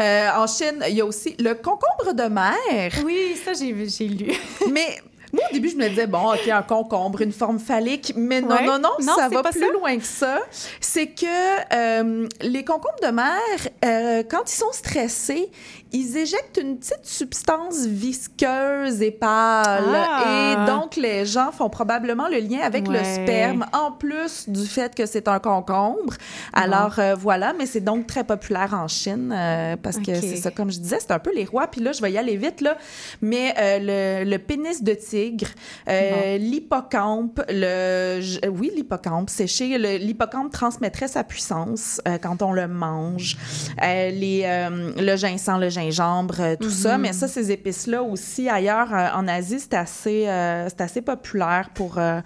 [0.00, 4.32] Euh, en Chine, il y a aussi le concombre de mer, Oui, ça, j'ai, lu.
[4.72, 4.98] mais.
[5.32, 8.48] Moi, au début, je me disais, bon, OK, un concombre, une forme phallique, mais non,
[8.56, 8.66] Ouais.
[8.66, 9.68] non, non, Non, ça va pas plus ça?
[9.72, 10.40] loin que ça.
[10.80, 11.24] C'est que
[11.72, 13.36] euh, les concombres de mer,
[13.84, 15.48] euh, quand ils sont stressés,
[15.92, 19.84] ils éjectent une petite substance visqueuse et pâle.
[19.94, 20.24] Ah.
[20.26, 24.94] Et donc, les gens font probablement le lien avec le sperme, en plus du fait
[24.94, 26.14] que c'est un concombre.
[26.52, 30.50] Alors, euh, voilà, mais c'est donc très populaire en Chine, euh, parce que c'est ça,
[30.50, 31.66] comme je disais, c'est un peu les rois.
[31.66, 32.76] Puis là, je vais y aller vite, là.
[33.20, 35.48] Mais euh, le, le pénis de tigre,
[35.88, 38.20] euh, l'hippocampe, le...
[38.48, 39.78] Oui, l'hippocampe, séché.
[39.98, 43.36] L'hippocampe transmettrait sa puissance euh, quand on le mange.
[43.82, 46.96] Euh, les, euh, le ginseng, le gingembre, euh, tout ça.
[46.96, 47.02] Mhm.
[47.02, 51.98] Mais ça, ces épices-là aussi, ailleurs euh, en Asie, c'est assez, euh, assez populaire pour,
[51.98, 52.20] euh,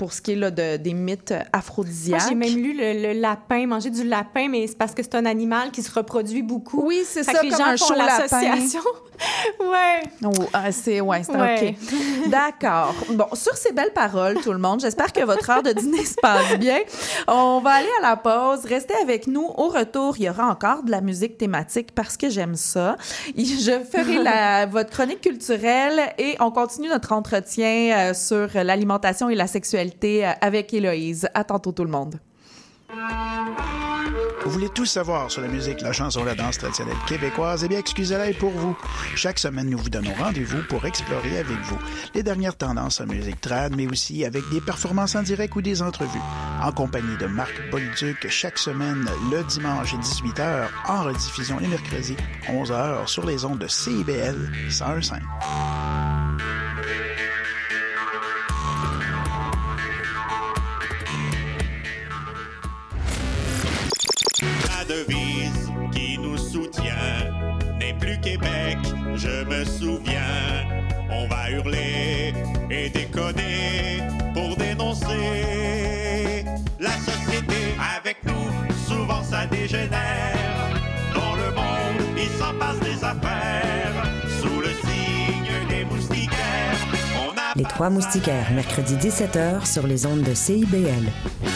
[0.00, 2.22] pour ce qui est là, de, des mythes aphrodisiaques.
[2.30, 5.26] j'ai même lu le, le lapin, manger du lapin, mais c'est parce que c'est un
[5.26, 6.86] animal qui se reproduit beaucoup.
[6.86, 8.80] Oui, c'est ça, que les comme gens un font l'association.
[9.60, 10.00] ouais.
[10.24, 11.76] Oh, ah, c'est ouais, Ouais.
[11.76, 12.28] OK.
[12.30, 12.94] D'accord.
[13.10, 16.14] Bon, sur ces belles paroles, tout le monde, j'espère que votre heure de dîner se
[16.14, 16.78] passe bien.
[17.28, 18.64] On va aller à la pause.
[18.64, 19.44] Restez avec nous.
[19.58, 22.96] Au retour, il y aura encore de la musique thématique parce que j'aime ça.
[23.36, 29.34] Je ferai la, votre chronique culturelle et on continue notre entretien euh, sur l'alimentation et
[29.34, 31.28] la sexualité euh, avec Héloïse.
[31.34, 32.18] À tantôt, tout le monde.
[34.44, 37.62] Vous voulez tout savoir sur la musique, la chanson, la danse traditionnelle québécoise?
[37.62, 38.76] Eh bien, excusez-la est pour vous.
[39.14, 41.78] Chaque semaine, nous vous donnons rendez-vous pour explorer avec vous
[42.14, 45.82] les dernières tendances en musique trad, mais aussi avec des performances en direct ou des
[45.82, 46.18] entrevues.
[46.62, 52.16] En compagnie de Marc Bolduc, chaque semaine, le dimanche à 18h, en rediffusion les mercredis,
[52.48, 55.20] 11h, sur les ondes de CIBL 101.5.
[87.80, 91.10] Trois Moustiquaires, mercredi 17h sur les ondes de CIBL.
[91.40, 91.49] CIBL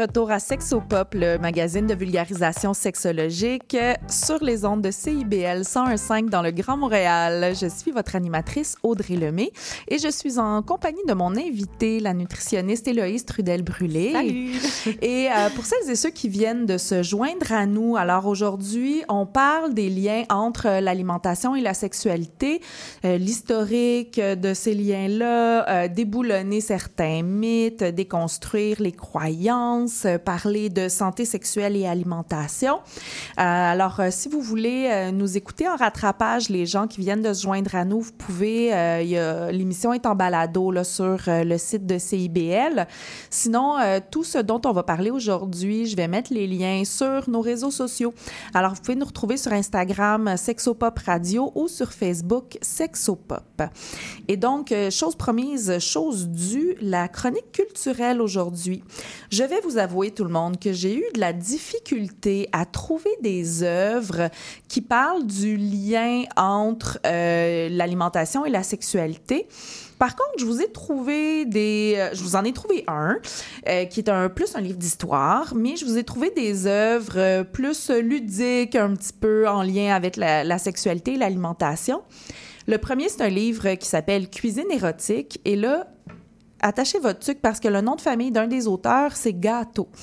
[0.00, 3.76] retour à Sexopop, le magazine de vulgarisation sexologique
[4.08, 7.52] sur les ondes de CIBL 101.5 dans le Grand Montréal.
[7.60, 9.52] Je suis votre animatrice Audrey Lemay
[9.88, 14.12] et je suis en compagnie de mon invitée, la nutritionniste Héloïse Trudel-Brûlé.
[14.12, 14.52] Salut!
[15.02, 19.02] Et euh, pour celles et ceux qui viennent de se joindre à nous, alors aujourd'hui,
[19.10, 22.62] on parle des liens entre l'alimentation et la sexualité,
[23.04, 30.88] euh, l'historique de ces liens-là, euh, déboulonner certains mythes, déconstruire les croyances euh, parler de
[30.88, 32.76] santé sexuelle et alimentation.
[32.76, 32.80] Euh,
[33.36, 37.42] alors, euh, si vous voulez nous écouter en rattrapage, les gens qui viennent de se
[37.42, 38.70] joindre à nous, vous pouvez,
[39.52, 42.86] l'émission est en balado là, sur le site de CIBL.
[43.30, 43.76] Sinon,
[44.10, 47.70] tout ce dont on va parler aujourd'hui, je vais mettre les liens sur nos réseaux
[47.70, 48.14] sociaux.
[48.54, 53.62] Alors, vous pouvez nous retrouver sur Instagram Sexopop Radio ou sur Facebook Sexopop.
[54.28, 58.82] Et donc, chose promise, chose due, la chronique culturelle aujourd'hui.
[59.30, 63.10] Je vais vous avouer, tout le monde, que j'ai eu de la difficulté à trouver
[63.20, 64.30] des œuvres
[64.68, 69.48] qui parlent du lien entre euh, l'alimentation et la sexualité.
[69.98, 73.18] Par contre, je vous ai trouvé des, euh, je vous en ai trouvé un
[73.68, 77.42] euh, qui est un plus un livre d'histoire, mais je vous ai trouvé des œuvres
[77.42, 82.02] plus ludiques, un petit peu en lien avec la, la sexualité et l'alimentation.
[82.66, 85.88] Le premier, c'est un livre qui s'appelle Cuisine érotique, et là,
[86.62, 89.88] attachez votre truc parce que le nom de famille d'un des auteurs, c'est Gâteau.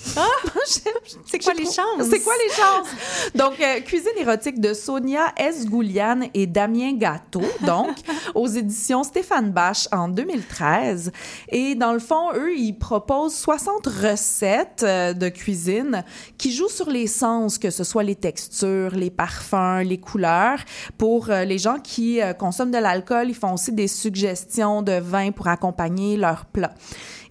[1.25, 2.09] C'est quoi les chances?
[2.09, 3.31] C'est quoi les chances?
[3.35, 5.65] Donc, euh, Cuisine érotique de Sonia S.
[5.65, 7.95] Goulian et Damien Gâteau, donc,
[8.35, 11.11] aux éditions Stéphane Bach en 2013.
[11.49, 16.03] Et dans le fond, eux, ils proposent 60 recettes euh, de cuisine
[16.37, 20.59] qui jouent sur les sens, que ce soit les textures, les parfums, les couleurs.
[20.97, 25.31] Pour euh, les gens qui consomment de l'alcool, ils font aussi des suggestions de vin
[25.31, 26.46] pour accompagner leur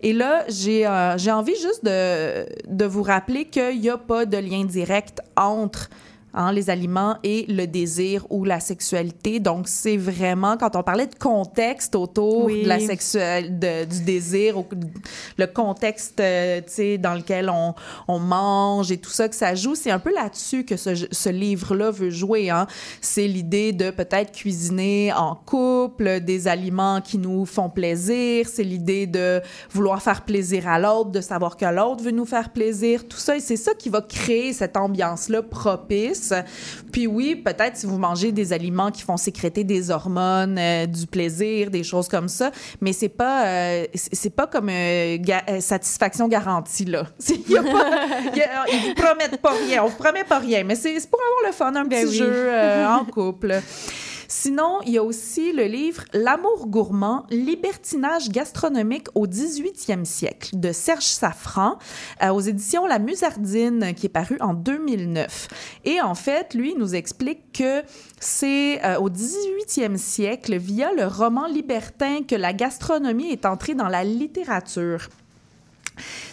[0.02, 4.26] Et là, j'ai euh, j'ai envie juste de, de vous rappeler qu'il n'y a pas
[4.26, 5.88] de lien direct entre
[6.37, 9.40] hein, les aliments et le désir ou la sexualité.
[9.40, 12.62] Donc, c'est vraiment, quand on parlait de contexte autour Oui.
[12.62, 14.66] de la sexuelle, de- du désir, ou
[15.38, 17.75] le contexte, euh, tu sais, dans lequel on,
[18.07, 21.29] on mange et tout ça, que ça joue, c'est un peu là-dessus que ce, ce
[21.29, 22.51] livre-là veut jouer.
[22.51, 22.66] Hein.
[23.01, 29.07] C'est l'idée de peut-être cuisiner en couple, des aliments qui nous font plaisir, c'est l'idée
[29.07, 29.40] de
[29.72, 33.37] vouloir faire plaisir à l'autre, de savoir que l'autre veut nous faire plaisir, tout ça.
[33.37, 36.25] Et c'est ça qui va créer cette ambiance-là propice.
[36.92, 41.06] Puis oui, peut-être si vous mangez des aliments qui font sécréter des hormones, euh, du
[41.06, 45.60] plaisir, des choses comme ça, mais c'est pas, euh, c'est pas comme euh, ga- euh,
[45.60, 47.04] satisfaction garantie, là.
[47.48, 47.90] Y a pas-
[48.34, 51.20] y a- ils vous promettent pas rien, on vous promet pas rien, mais c'est pour
[51.20, 52.18] avoir le fun, un Ben petit oui.
[52.18, 52.50] jeu
[52.86, 53.60] en couple.
[54.28, 60.72] Sinon, il y a aussi le livre L'amour gourmand, libertinage gastronomique au 18e siècle de
[60.72, 61.78] Serge Safran
[62.22, 65.48] euh, aux éditions La Musardine qui est paru en 2009.
[65.84, 67.82] Et en fait, lui il nous explique que
[68.20, 73.88] c'est euh, au 18e siècle via le roman libertin que la gastronomie est entrée dans
[73.88, 75.08] la littérature.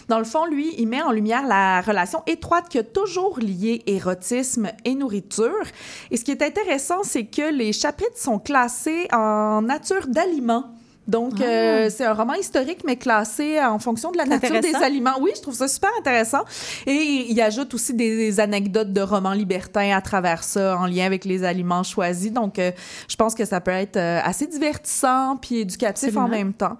[0.08, 3.82] Dans le fond, lui, il met en lumière la relation étroite qui a toujours lié
[3.86, 5.64] érotisme et nourriture.
[6.10, 10.70] Et ce qui est intéressant, c'est que les chapitres sont classés en nature d'aliments.
[11.06, 15.18] Donc, euh, c'est un roman historique, mais classé en fonction de la nature des aliments.
[15.20, 16.42] Oui, je trouve ça super intéressant.
[16.86, 21.04] Et il ajoute aussi des, des anecdotes de romans libertins à travers ça, en lien
[21.04, 22.32] avec les aliments choisis.
[22.32, 22.70] Donc, euh,
[23.06, 26.78] je pense que ça peut être euh, assez divertissant puis éducatif en même temps.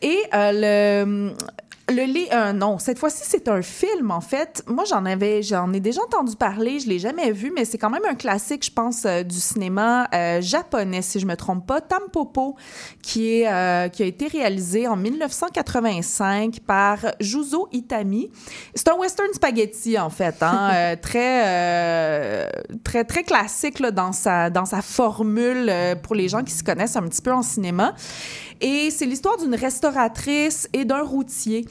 [0.00, 1.34] Et euh, le...
[1.90, 4.62] Le lit, euh, non, cette fois-ci, c'est un film, en fait.
[4.66, 7.88] Moi, j'en avais, j'en ai déjà entendu parler, je l'ai jamais vu, mais c'est quand
[7.88, 11.80] même un classique, je pense, euh, du cinéma euh, japonais, si je me trompe pas,
[11.80, 12.56] Tampopo,
[13.00, 18.30] qui, est, euh, qui a été réalisé en 1985 par Juzo Itami.
[18.74, 22.50] C'est un western spaghetti, en fait, hein, euh, très, euh,
[22.84, 26.62] très, très classique là, dans, sa, dans sa formule euh, pour les gens qui se
[26.62, 27.94] connaissent un petit peu en cinéma.
[28.60, 31.64] Et c'est l'histoire d'une restauratrice et d'un routier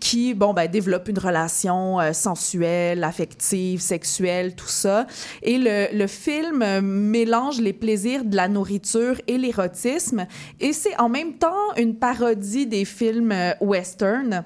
[0.00, 5.06] qui, bon, ben, développent une relation euh, sensuelle, affective, sexuelle, tout ça.
[5.42, 10.26] Et le, le film euh, mélange les plaisirs de la nourriture et l'érotisme.
[10.60, 14.44] Et c'est en même temps une parodie des films euh, western.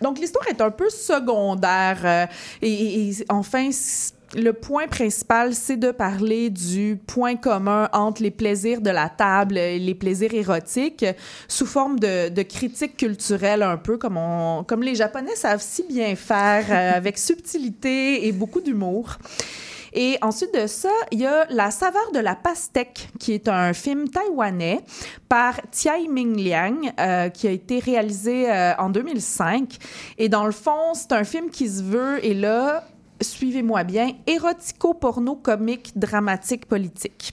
[0.00, 1.98] Donc, l'histoire est un peu secondaire.
[2.04, 2.26] euh,
[2.62, 3.68] et, et- et enfin,
[4.36, 9.56] le point principal, c'est de parler du point commun entre les plaisirs de la table
[9.56, 11.06] et les plaisirs érotiques
[11.48, 15.84] sous forme de, de critique culturelle un peu comme, on, comme les Japonais savent si
[15.88, 19.16] bien faire euh, avec subtilité et beaucoup d'humour.
[19.98, 23.72] Et ensuite de ça, il y a La saveur de la pastèque, qui est un
[23.72, 24.80] film taïwanais
[25.26, 29.78] par Tsai Ming Liang, euh, qui a été réalisé euh, en 2005.
[30.18, 32.84] Et dans le fond, c'est un film qui se veut, et là,
[33.20, 37.32] suivez-moi bien, érotico-porno-comique, dramatique, politique.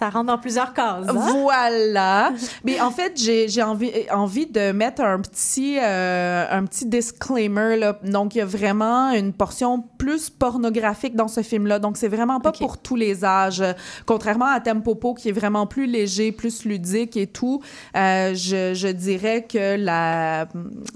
[0.00, 1.06] Ça rentre dans plusieurs cases.
[1.08, 1.14] hein?
[1.42, 2.32] Voilà.
[2.64, 7.76] Mais en fait, j'ai j'ai envie, envie de mettre un petit, euh, un petit disclaimer.
[7.76, 7.98] Là.
[8.02, 11.78] Donc, il y a vraiment une portion plus pornographique dans ce film-là.
[11.80, 13.62] Donc, c'est vraiment pas pour tous les âges.
[14.06, 17.60] Contrairement à Tempopo, qui est vraiment plus léger, plus ludique et tout,
[17.94, 20.46] euh, je, je dirais que la,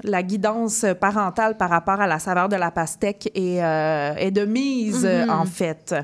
[0.03, 4.47] la guidance parentale par rapport à la saveur de la pastèque est, euh, est de
[4.47, 5.29] mise, Mhm.
[5.31, 5.95] en fait.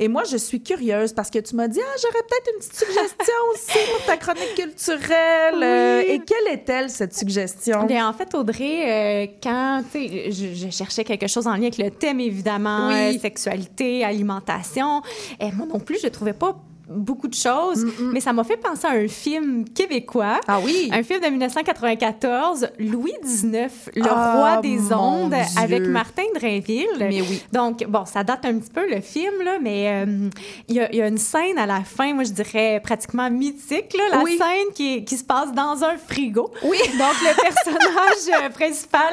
[0.00, 2.74] Et moi, je suis curieuse parce que tu m'as dit, ah, j'aurais peut-être une petite
[2.76, 5.62] suggestion aussi pour ta chronique culturelle.
[5.62, 7.84] Euh, et quelle est-elle, cette suggestion?
[7.84, 11.62] Bien, en fait, Audrey, euh, quand tu sais, je, je cherchais quelque chose en lien
[11.62, 13.16] avec le thème, évidemment, Oui.
[13.16, 15.02] euh, sexualité, alimentation,
[15.40, 16.56] et moi non plus, je trouvais pas
[16.88, 20.40] beaucoup de choses, mais ça m'a fait penser à un film québécois.
[20.48, 20.90] Ah oui?
[20.92, 25.62] Un film de 1994, Louis XIX, le Ah, roi des ondes, Dieu.
[25.62, 26.86] avec Martin Drainville.
[26.98, 27.42] Mais oui.
[27.52, 30.28] Donc, bon, ça date un petit peu, le film, là, mais euh,
[30.68, 33.30] il y, a- il y a une scène à la fin, moi, je dirais pratiquement
[33.30, 34.36] mythique, là, la Oui.
[34.38, 36.50] scène qui, est- qui se passe dans un frigo.
[36.64, 36.78] Oui.
[36.98, 39.12] Donc, le personnage euh, principal,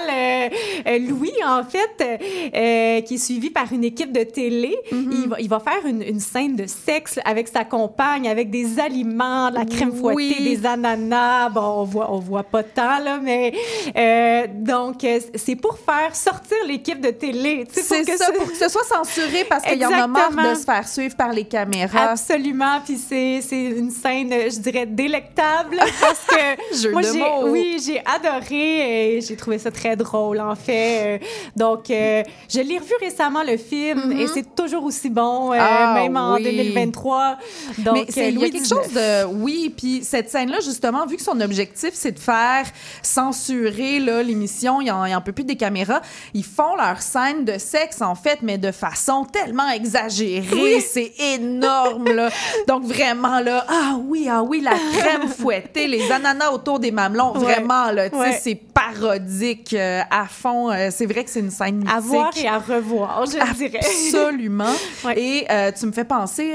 [0.87, 2.19] euh, Louis, en fait,
[2.55, 5.11] euh, qui est suivi par une équipe de télé, Mm-hmm.
[5.23, 9.49] il, va, il va faire une, une scène de sexe avec sa avec des aliments,
[9.49, 10.55] de la crème fouettée, Oui.
[10.57, 11.49] des ananas.
[11.49, 13.53] Bon, on voit, on voit pas tant, là, mais
[13.95, 17.65] euh, donc, euh, c'est pour faire sortir l'équipe de télé.
[17.71, 20.55] C'est ça, ce- pour que ce soit censuré parce qu'il y en a marre de
[20.55, 22.11] se faire suivre par les caméras.
[22.11, 27.47] Absolument, puis c'est une scène, je dirais, délectable parce que Jeu moi, de j'ai, mots.
[27.49, 31.17] oui, j'ai adoré et j'ai trouvé ça très drôle, en fait.
[31.21, 35.57] Euh, Donc, euh, je l'ai revu récemment, le film, et c'est toujours aussi bon, euh,
[35.59, 35.65] Mm-hmm.
[35.81, 36.43] Ah, même en oui.
[36.43, 37.37] 2023.
[37.79, 39.25] Donc, Mais c'est- il y a Louis quelque chose de.
[39.25, 42.65] Oui, puis cette scène-là, justement, vu que son objectif, c'est de faire
[43.01, 46.01] censurer là, l'émission, il n'y en, en peut plus des caméras,
[46.33, 50.81] ils font leur scène de sexe, en fait, mais de façon tellement exagérée.
[50.81, 52.29] C'est énorme, là.
[52.67, 57.33] Donc, vraiment, là, ah oui, ah oui, la crème fouettée, les ananas autour des mamelons,
[57.33, 57.43] Ouais.
[57.43, 58.39] vraiment, là, tu sais, Ouais.
[58.41, 60.71] c'est parodique euh, à fond.
[60.71, 61.93] Euh, c'est vrai que c'est une scène mythique.
[61.95, 63.79] À voir et à revoir, je dirais.
[63.79, 64.73] Absolument.
[65.05, 65.19] Ouais.
[65.19, 66.53] Et euh, tu me fais penser,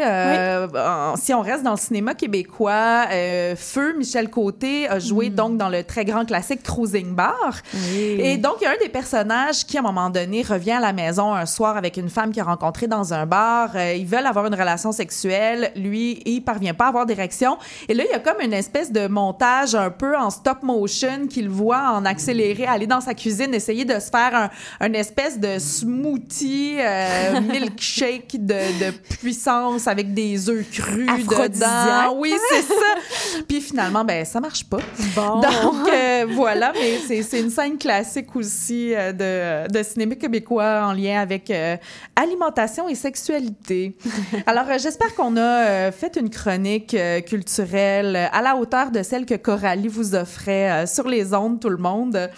[0.85, 5.35] en- si on reste dans le cinéma québécois, euh, Feu, Michel Côté a joué Mm.
[5.35, 7.59] donc dans le très grand classique Cruising Bar.
[8.19, 10.81] Et donc, il y a un des personnages qui, à un moment donné, revient à
[10.81, 13.71] la maison un soir avec une femme qu'il a rencontrée dans un bar.
[13.75, 15.73] Euh, ils veulent avoir une relation sexuelle.
[15.77, 17.57] Lui, il parvient pas à avoir d'érection.
[17.89, 21.27] Et là, il y a comme une espèce de montage un peu en stop motion
[21.29, 25.39] qu'il voit en accéléré aller dans sa cuisine, essayer de se faire un, un espèce
[25.39, 31.53] de smoothie euh, milkshake de, de puissance avec des œufs Aphrodisiaque.
[31.53, 32.17] dedans.
[32.19, 33.43] Oui, c'est ça.
[33.49, 34.79] Puis finalement, ben ça marche pas.
[35.15, 35.41] Bon.
[35.41, 40.93] Donc euh, voilà, mais c'est, une scène classique aussi euh, de, de cinéma québécois en
[40.93, 41.77] lien avec euh,
[42.17, 43.97] alimentation et sexualité.
[44.47, 46.97] Alors j'espère qu'on a fait une chronique
[47.27, 51.77] culturelle à la hauteur de celle que Coralie vous offrait sur les ondes, tout le
[51.77, 52.31] monde.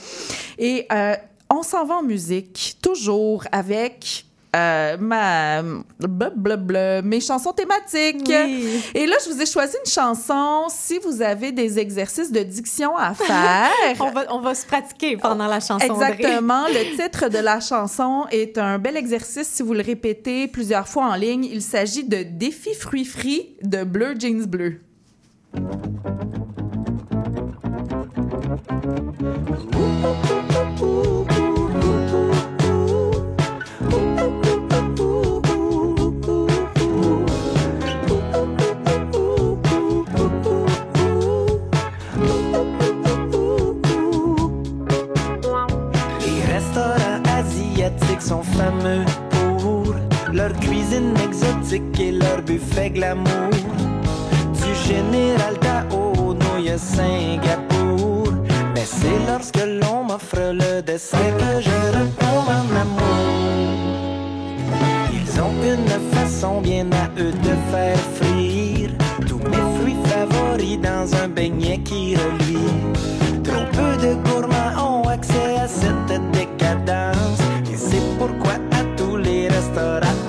[0.59, 1.15] Et euh,
[1.51, 4.25] on s'en va en musique, toujours avec
[4.55, 5.63] euh, ma
[5.99, 8.25] blablabla, mes chansons thématiques.
[8.29, 8.81] Oui.
[8.95, 10.67] Et là, je vous ai choisi une chanson.
[10.69, 13.71] Si vous avez des exercices de diction à faire.
[14.01, 15.87] On va, on va se pratiquer pendant la chanson.
[15.87, 16.67] Exactement.
[16.69, 21.07] Le titre de la chanson est un bel exercice si vous le répétez plusieurs fois
[21.07, 21.45] en ligne.
[21.45, 24.81] Il s'agit de Défi fruits frits de Bleu Jeans Bleu.
[48.27, 49.95] Sont fameux pour
[50.33, 53.51] leur cuisine exotique et leur buffet glamour.
[54.63, 58.33] Du général Tao, nouilles à Singapour.
[58.75, 63.77] Mais c'est lorsque l'on m'offre le dessert que je retombe en amour.
[65.13, 68.91] Ils ont une façon bien à eux de faire frire
[69.29, 72.75] tous mes fruits favoris dans un beignet qui reluit.
[73.45, 77.26] Trop peu de gourmands ont accès à cette décadence.
[78.27, 80.26] Et c'est pourquoi à tous les restaurateurs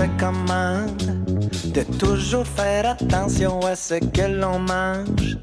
[0.00, 1.22] recommande
[1.72, 5.36] de toujours faire attention à ce que l'on mange.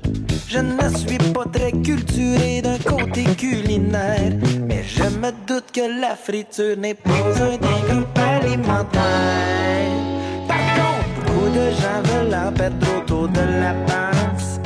[0.48, 4.34] Je ne suis pas très culturé d'un côté culinaire,
[4.68, 9.02] mais je me doute que la friture n'est pas un des groupes alimentaires.
[10.48, 14.60] Par contre, beaucoup de gens veulent en perdre autour de la panse.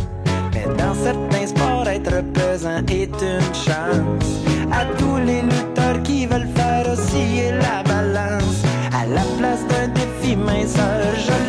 [0.53, 4.41] Mais dans certains sports, être pesant est une chance.
[4.71, 5.43] À tous les
[10.65, 11.44] défi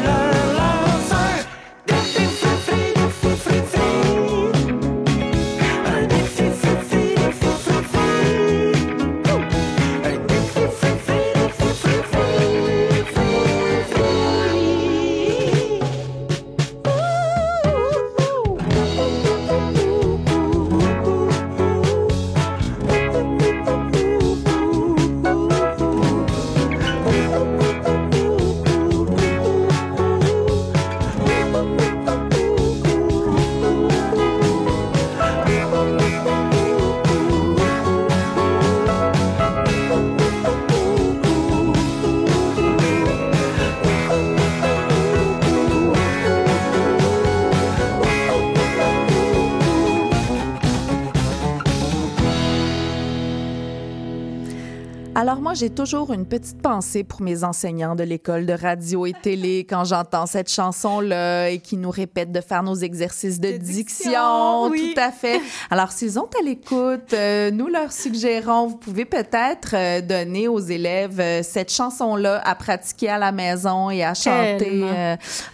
[55.27, 59.13] Alors moi, j'ai toujours une petite pensée pour mes enseignants de l'école de radio et
[59.13, 64.69] télé quand j'entends cette chanson-là et qui nous répètent de faire nos exercices de, diction.
[64.69, 64.93] oui.
[64.95, 65.41] Tout à fait.
[65.69, 70.61] Alors, s'ils ont à l'écoute, euh, nous leur suggérons, vous pouvez peut-être euh, donner aux
[70.61, 74.85] élèves euh, cette chanson-là à pratiquer à la maison et à chanter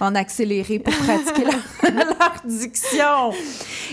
[0.01, 1.45] en accéléré pour pratiquer
[1.85, 3.33] leur, leur diction.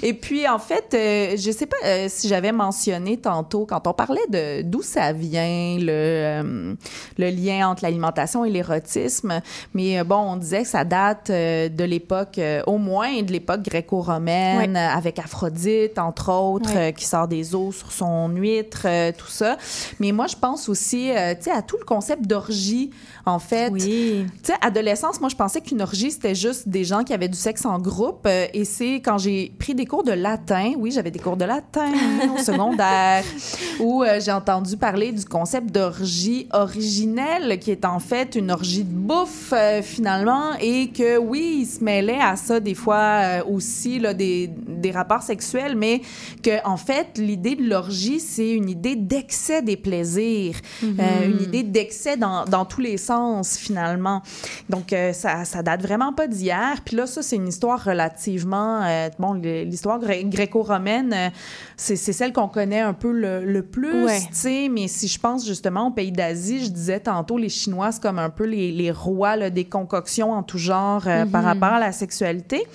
[0.04, 4.62] Et puis, en fait, je sais pas si j'avais mentionné tantôt, quand on parlait de
[4.62, 6.74] d'où ça vient, le, euh,
[7.18, 9.42] le lien entre l'alimentation et l'érotisme,
[9.74, 13.62] mais euh, bon, on disait que ça date euh, de l'époque, au moins de l'époque
[13.62, 19.58] gréco-romaine, avec Aphrodite, entre autres, qui sort des os sur son huître, tout ça.
[20.00, 22.92] Mais moi, je pense aussi, tu sais, à tout le concept d'orgie,
[23.26, 23.70] en fait.
[23.72, 24.26] Oui.
[24.44, 27.38] Tu sais, adolescence, moi, je pensais qu'une orgie, c'était juste des gens qui avaient du
[27.38, 28.28] sexe en groupe.
[28.28, 31.92] et c'est quand j'ai pris des cours de latin, oui, j'avais des cours de latin
[32.36, 33.24] au secondaire,
[33.80, 38.94] où j'ai entendu parler du concept d'orgie originelle, qui est en fait une orgie de
[38.94, 44.00] bouffe, euh, finalement, et que, oui, il se mêlait à ça des fois euh, aussi,
[44.00, 46.02] là, des, des rapports sexuels, mais
[46.44, 51.64] que, en fait, l'idée de l'orgie, c'est une idée d'excès des plaisirs, euh, une idée
[51.64, 54.22] d'excès dans, dans tous les sens, finalement.
[54.70, 56.82] Donc, ça, ça date vraiment pas d'hier.
[56.86, 58.82] Puis là, ça, c'est une histoire relativement...
[59.20, 61.32] bon, l'histoire gré- gréco-romaine,
[61.78, 64.20] c'est c'est celle qu'on connaît un peu le, le plus, Ouais.
[64.20, 64.70] tu sais.
[64.70, 68.20] Mais si je pense justement aux pays d'Asie, je disais tantôt, les Chinois, c'est comme
[68.20, 71.80] un peu les, les rois là, des concoctions en tout genre euh, par rapport à
[71.80, 72.66] la sexualité.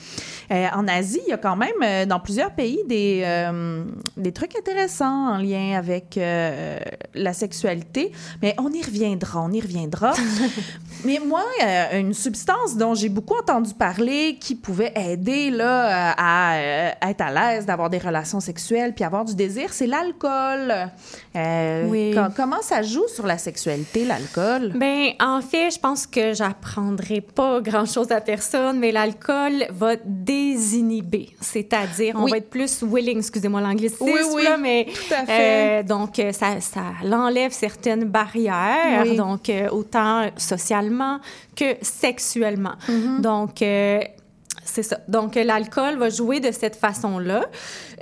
[0.51, 3.25] Euh, en Asie, il y a quand même, euh, dans plusieurs pays, des,
[4.16, 6.18] des trucs intéressants en lien avec
[7.14, 8.12] la sexualité.
[8.43, 10.12] Mais on y reviendra, on y reviendra.
[11.05, 16.55] Mais moi, euh, une substance dont j'ai beaucoup entendu parler qui pouvait aider là, à
[16.57, 20.90] euh, être à l'aise, d'avoir des relations sexuelles puis avoir du désir, c'est l'alcool.
[21.36, 22.12] Euh, Oui.
[22.14, 24.72] co- comment ça joue sur la sexualité, l'alcool?
[24.76, 31.30] Ben, en fait, je pense que j'apprendrai pas grand-chose à personne, mais l'alcool va désinhiber.
[31.40, 32.30] C'est-à-dire, on Oui.
[32.30, 35.80] va être plus willing, excusez-moi l'anglicisme, Oui, oui, là, mais tout à fait.
[35.80, 40.26] euh, donc ça, ça l'enlève certaines barrières, donc autant
[41.57, 42.74] que sexuellement.
[42.89, 43.20] Mm-hmm.
[43.20, 44.01] Donc euh,
[44.64, 44.99] c'est ça.
[45.09, 47.45] Donc, l'alcool va jouer de cette façon-là.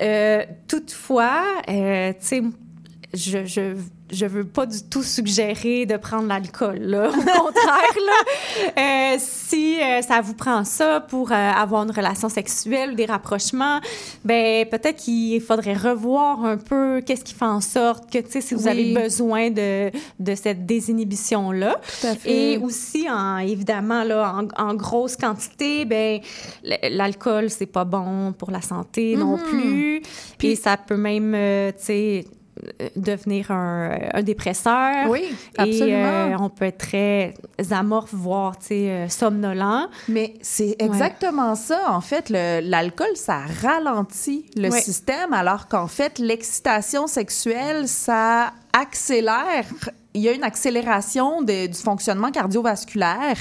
[0.00, 2.42] Euh, toutefois, euh, tu sais,
[3.12, 3.76] je, je,
[4.12, 7.08] je veux pas du tout suggérer de prendre l'alcool, là.
[7.10, 8.72] Au contraire, là.
[8.78, 13.06] Euh, si euh, ça vous prend ça pour euh, avoir une relation sexuelle ou des
[13.06, 13.80] rapprochements,
[14.24, 18.40] ben peut-être qu'il faudrait revoir un peu qu'est-ce qui fait en sorte que, tu sais,
[18.40, 18.68] si vous Oui.
[18.70, 19.90] avez besoin de,
[20.20, 21.76] de cette désinhibition-là.
[22.00, 22.52] Tout à fait.
[22.54, 26.20] Et aussi, en, évidemment, là, en, en grosse quantité, ben,
[26.90, 29.42] l'alcool, c'est pas bon pour la santé non Mhm.
[29.44, 30.02] plus.
[30.38, 31.32] Puis ça peut même,
[31.78, 32.24] tu sais,
[32.96, 35.08] devenir un, un dépresseur.
[35.08, 35.96] Oui, Et absolument.
[36.32, 37.34] euh, on peut être très
[37.70, 39.88] amorphe, voire, euh, somnolent.
[40.08, 41.90] Mais c'est exactement ça.
[41.90, 44.80] En fait, l'alcool, ça ralentit le Ouais.
[44.80, 49.64] système, alors qu'en fait, l'excitation sexuelle, ça accélère
[50.14, 53.36] il y a une accélération de- du fonctionnement cardiovasculaire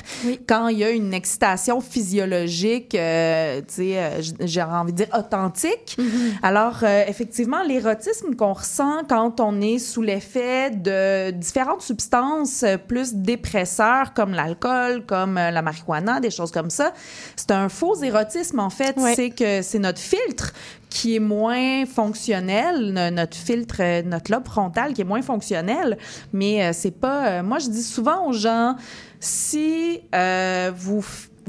[0.47, 5.09] quand il y a une excitation physiologique, euh, tu sais, euh, j'ai envie de dire
[5.17, 5.97] authentique.
[6.43, 12.78] Alors, euh, effectivement, l'érotisme qu'on ressent quand on est sous l'effet de différentes substances euh,
[12.78, 16.93] plus dépresseurs comme l'alcool, comme euh, la marijuana, des choses comme ça,
[17.36, 18.95] c'est un faux érotisme, en fait.
[19.15, 20.53] C'est que c'est notre filtre
[20.92, 25.98] qui est moins fonctionnel, no- notre filtre, euh, notre lobe frontal qui est moins fonctionnel.
[26.34, 27.28] Mais euh, c'est pas.
[27.28, 28.76] euh, moi, je dis souvent aux gens,
[29.20, 31.04] si euh, vous.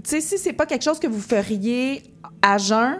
[0.04, 2.02] Tu sais, si c'est pas quelque chose que vous feriez
[2.40, 2.98] à jeun,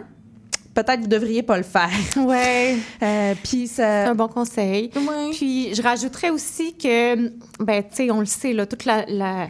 [0.73, 1.89] peut-être vous devriez pas le faire.
[2.17, 2.75] Ouais.
[3.01, 4.09] Euh, puis C'est ça.
[4.09, 4.89] un bon conseil.
[5.31, 7.29] Puis je rajouterais aussi que,
[7.59, 9.47] ben, tu sais, on le sait, là, toute la, la,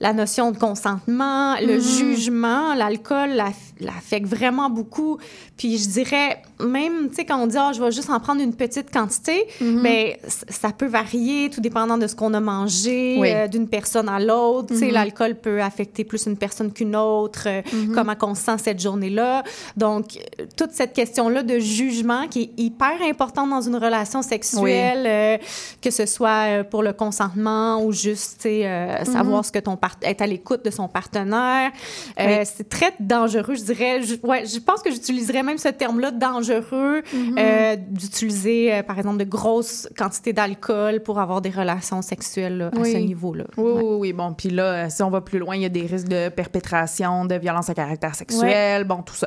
[0.00, 1.80] la notion de consentement, le Mhm.
[1.82, 5.18] jugement, l'alcool la- l'affecte vraiment beaucoup.
[5.56, 8.40] Puis je dirais, même, tu sais, quand on dit, ah, je vais juste en prendre
[8.40, 9.82] une petite quantité, Mhm.
[9.82, 10.12] ben,
[10.48, 13.30] ça peut varier tout dépendant de ce qu'on a mangé, Oui.
[13.32, 14.68] euh, d'une personne à l'autre.
[14.68, 14.92] Tu sais, Mhm.
[14.92, 17.94] l'alcool peut affecter plus une personne qu'une autre, euh, Mhm.
[17.94, 19.42] comment on se sent cette journée-là.
[19.76, 20.18] Donc,
[20.56, 25.38] toute cette question-là de jugement qui est hyper importante dans une relation sexuelle, euh,
[25.82, 29.42] que ce soit pour le consentement ou juste, tu sais, euh, savoir Mhm.
[29.44, 31.70] ce que ton part être à l'écoute de son partenaire.
[32.18, 32.24] Oui.
[32.44, 34.02] C'est très dangereux, je dirais.
[34.02, 37.36] Je, ouais, je pense que j'utiliserais même ce terme-là, dangereux, Mhm.
[37.38, 42.70] euh, d'utiliser, euh, par exemple, de grosses quantités d'alcool pour avoir des relations sexuelles là,
[42.80, 43.44] à ce niveau-là.
[43.56, 44.12] Oui, oui, oui.
[44.12, 46.28] Bon, puis là, euh, si on va plus loin, il y a des risques de
[46.28, 49.26] perpétration, de violence à caractère sexuel, bon, tout ça.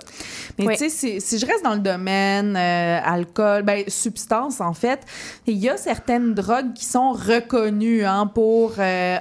[0.58, 0.78] Mais Ouais.
[0.78, 5.00] tu sais, si, si je reste dans le domaine euh, alcool, ben, substance, en fait,
[5.48, 8.74] il y a certaines drogues qui sont reconnues hein, pour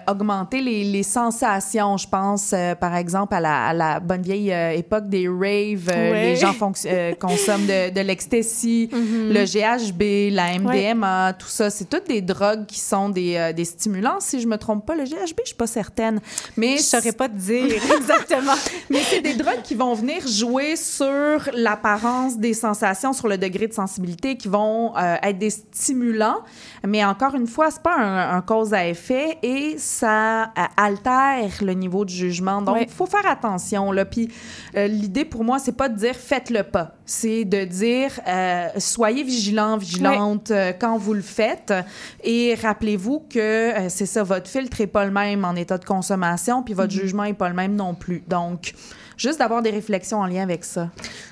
[0.08, 1.96] augmenter les, les sensations.
[1.96, 5.90] Je pense, par exemple, à la, à la bonne vieille époque des raves.
[5.96, 9.32] Les gens fonc- consomment de, de l'ecstasy, Mhm.
[9.32, 11.70] le GHB, la MDMA, tout ça.
[11.70, 14.18] C'est toutes des drogues qui sont des, euh, des stimulants.
[14.20, 16.20] Si je me trompe pas, le GHB, je suis pas certaine.
[16.56, 17.64] Mais Je saurais pas te dire
[17.96, 18.54] exactement.
[18.90, 23.66] mais c'est des drogues qui vont venir jouer sur l'apparence des sensations, sur le degré
[23.68, 26.38] de sensibilité, qui vont euh, être des stimulants.
[26.86, 31.50] Mais encore une fois, c'est pas un, un cause à effet et ça euh, altère
[31.62, 32.60] le niveau de jugement.
[32.62, 32.88] Donc, il Ouais.
[32.88, 33.92] faut faire attention.
[33.92, 34.04] Là.
[34.04, 34.28] Puis
[34.76, 36.92] euh, l'idée pour moi, c'est pas de dire faites-le pas.
[37.04, 41.72] C'est de dire euh, soyez vigilants, vigilantes euh, quand vous le faites.
[42.22, 45.84] Et rappelez-vous que euh, c'est ça, votre filtre est pas le même en état de
[45.84, 48.22] consommation, puis votre jugement est pas le même non plus.
[48.28, 48.74] Donc,
[49.16, 50.88] juste d'avoir des réflexions en lien avec ça.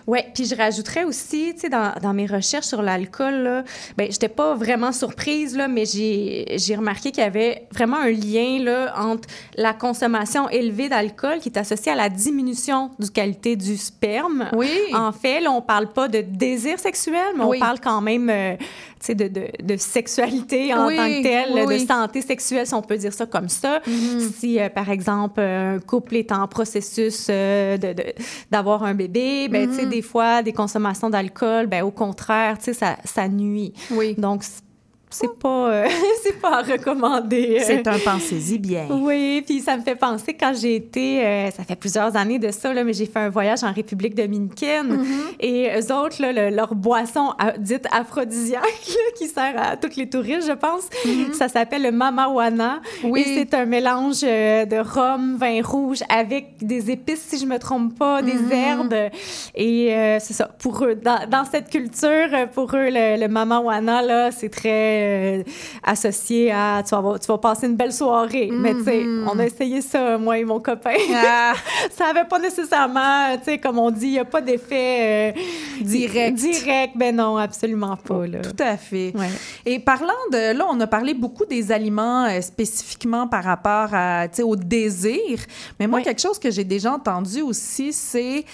[0.07, 3.65] Oui, puis je rajouterais aussi, tu sais, dans, dans mes recherches sur l'alcool,
[3.97, 8.59] ben, j'étais pas vraiment surprise, là, mais j'ai remarqué qu'il y avait vraiment un lien
[8.63, 13.77] là, entre la consommation élevée d'alcool qui est associée à la diminution du qualité du
[13.77, 14.49] sperme.
[14.53, 14.71] Oui.
[14.95, 17.57] En fait, là, on parle pas de désir sexuel, mais Oui.
[17.57, 18.55] on parle quand même euh,
[19.09, 22.83] de, de, de sexualité en Oui, tant que telle, oui, de santé sexuelle, si on
[22.83, 23.81] peut dire ça comme ça.
[24.39, 28.13] Si, euh, par exemple, un couple est en processus euh, de- de-
[28.51, 33.29] d'avoir un bébé, ben, sais, des fois, des consommations d'alcool, ben, au contraire, ça, ça
[33.29, 33.73] nuit.
[33.91, 34.15] Oui.
[34.19, 34.43] Donc,
[35.11, 35.89] c'est- pas, euh,
[36.23, 37.59] c'est pas à recommander.
[37.61, 37.63] euh.
[37.67, 38.87] C'est un pensez-y bien.
[38.91, 42.51] Oui, puis ça me fait penser quand j'ai été, euh, ça fait plusieurs années de
[42.51, 45.35] ça, là, mais j'ai fait un voyage en République dominicaine Mm-hmm.
[45.41, 49.97] et eux autres, là, le- leur boisson à- dite aphrodisiaque là, qui sert à tous
[49.97, 50.89] les touristes, je pense,
[51.33, 52.81] ça s'appelle le mamawana.
[53.03, 53.11] Mm-hmm.
[53.11, 53.21] Oui.
[53.27, 57.99] Et c'est un mélange de rhum, vin rouge avec des épices, si je me trompe
[57.99, 58.53] pas, des Mm-hmm.
[58.53, 59.11] herbes.
[59.55, 64.03] Et euh, c'est ça, pour eux, dans, dans cette culture, pour eux, le, le mamawana,
[64.03, 65.43] là, c'est très euh,
[65.83, 68.51] associé à tu vas, tu vas passer une belle soirée.
[68.53, 70.95] Mais tu sais, on a essayé ça, moi et mon copain.
[71.15, 71.55] Ah.
[71.91, 75.41] ça avait pas nécessairement, tu sais, comme on dit, il n'y a pas d'effet euh,
[75.81, 76.37] Direct.
[76.37, 78.27] Direct, ben non, absolument pas.
[78.27, 78.41] Là.
[78.41, 79.13] Tout à fait.
[79.15, 79.29] Ouais.
[79.67, 84.27] Et parlant de là, on a parlé beaucoup des aliments euh, spécifiquement par rapport à,
[84.43, 85.39] au désir.
[85.79, 86.05] Mais moi, Ouais.
[86.05, 88.45] quelque chose que j'ai déjà entendu aussi, c'est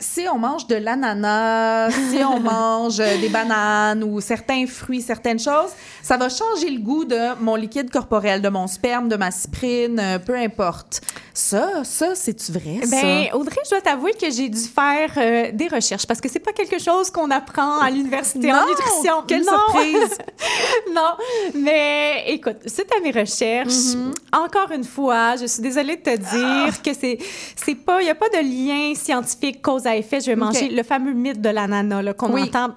[0.00, 5.70] si on mange de l'ananas, si on mange des bananes ou certains fruits, certaines choses,
[6.02, 9.98] ça va changer le goût de mon liquide corporel, de mon sperme, de ma cyprine,
[10.00, 11.00] euh, peu importe.
[11.34, 13.00] Ça, ça, c'est-tu vrai, ça?
[13.00, 16.40] Ben, Audrey, je dois t'avouer que j'ai dû faire euh, des recherches parce que c'est
[16.40, 19.22] pas quelque chose qu'on apprend à l'université en nutrition.
[19.26, 19.52] Quelle Non!
[19.52, 20.18] surprise!
[20.94, 21.12] non,
[21.54, 24.12] mais écoute, suite à mes recherches, Mm-hmm.
[24.44, 27.18] encore une fois, je suis désolée de te dire que c'est
[27.56, 30.20] c'est pas, il y a pas de lien scientifique cause à effet.
[30.20, 32.42] Je vais manger le fameux mythe de l'ananas là, qu'on Oui.
[32.42, 32.74] entend.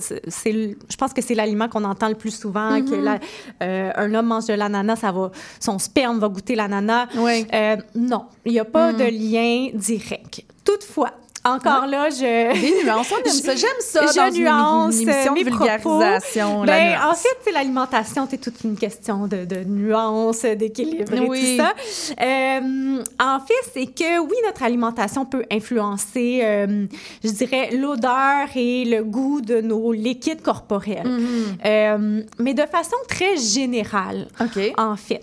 [0.00, 3.18] C'est- je pense que c'est l'aliment qu'on entend le plus souvent que la-
[3.62, 5.30] euh, un homme mange de l'ananas ça va
[5.60, 7.06] son sperme va goûter l'ananas.
[7.16, 7.46] Oui.
[7.52, 10.42] Euh, non il n'y a pas de lien direct.
[10.64, 11.10] Toutefois
[11.44, 12.60] Encore là, je...
[12.60, 13.54] Des nuances, on aime ça.
[13.54, 16.48] J'aime ça je dans une- nuance une, émission de mes vulgarisation.
[16.50, 16.64] propos.
[16.66, 17.04] Ben, nuance.
[17.10, 21.58] en fait, c'est l'alimentation, c'est toute une question de, de nuance, d'équilibre et Oui.
[21.58, 21.74] tout ça.
[22.22, 26.86] Euh, en fait, c'est que oui, notre alimentation peut influencer, euh,
[27.22, 31.06] je dirais, l'odeur et le goût de nos liquides corporels.
[31.06, 31.66] Mm-hmm.
[31.66, 34.72] Euh, mais de façon très générale, OK.
[34.78, 35.22] en fait.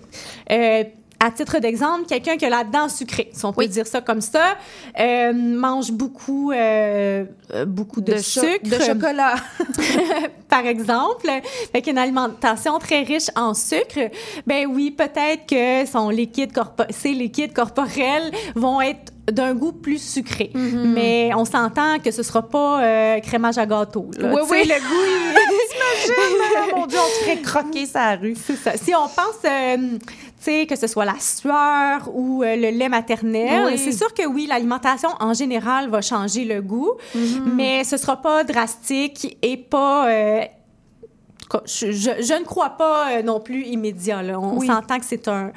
[1.21, 4.01] Euh, à titre d'exemple, quelqu'un qui a la dent sucrée, si on peut dire ça
[4.01, 4.57] comme ça,
[4.99, 8.63] euh, mange beaucoup, euh, euh, beaucoup de, sucre.
[8.63, 9.35] de chocolat.
[10.49, 11.29] par exemple,
[11.73, 14.09] avec une alimentation très riche en sucre,
[14.47, 16.51] ben oui, peut-être que son liquide
[16.89, 20.51] ses liquides corporels vont être d'un goût plus sucré.
[20.53, 20.93] Mm-hmm.
[20.93, 24.09] Mais on s'entend que ce sera pas euh, crémage à gâteau.
[24.17, 24.33] là.
[24.33, 24.63] Oui, oui.
[24.65, 25.41] Le goût,
[26.73, 28.35] Oh mon Dieu, on se ferait croquer sa rue.
[28.35, 28.75] c'est ça.
[28.75, 29.49] Si on pense,
[30.67, 33.77] que ce soit la sueur ou euh, le lait maternel, Oui.
[33.77, 37.53] c'est sûr que oui, l'alimentation en général va changer le goût, Mm-hmm.
[37.55, 40.07] mais ce sera pas drastique et pas.
[40.09, 40.41] euh,
[41.65, 44.21] je, je- je ne crois pas euh, non plus immédiat.
[44.23, 44.39] là.
[44.39, 44.67] On Oui.
[44.67, 45.51] s'entend que c'est un,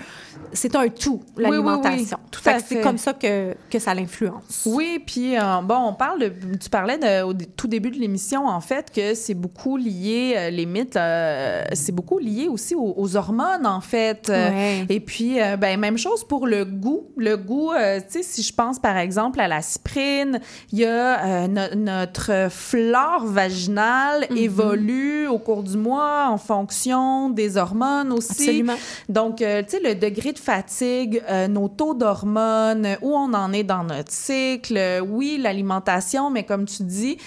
[0.52, 2.18] c'est un tout, oui, l'alimentation.
[2.20, 2.28] oui.
[2.30, 2.80] Tout Fait à que C'est fait.
[2.82, 4.62] comme ça que, que ça l'influence.
[4.66, 8.46] Oui, puis euh, bon, on parle de, tu parlais de- au tout début de l'émission
[8.46, 12.94] en fait que c'est beaucoup lié euh, les mythes, euh, c'est beaucoup lié aussi aux,
[12.96, 14.28] aux hormones en fait.
[14.28, 14.84] Ouais.
[14.88, 17.72] Et puis ben même chose pour le goût, le goût.
[17.74, 20.40] tu sais, si je pense par exemple à la cyprine,
[20.72, 24.36] il y a no- notre flore vaginale Mhm.
[24.36, 28.42] évolue au cours du mois en fonction des hormones aussi.
[28.42, 28.74] Absolument.
[29.08, 33.52] Donc, euh, tu sais, le degré de fatigue, euh, nos taux d'hormones, où on en
[33.52, 34.78] est dans notre cycle,
[35.08, 37.18] oui, l'alimentation, mais comme tu dis,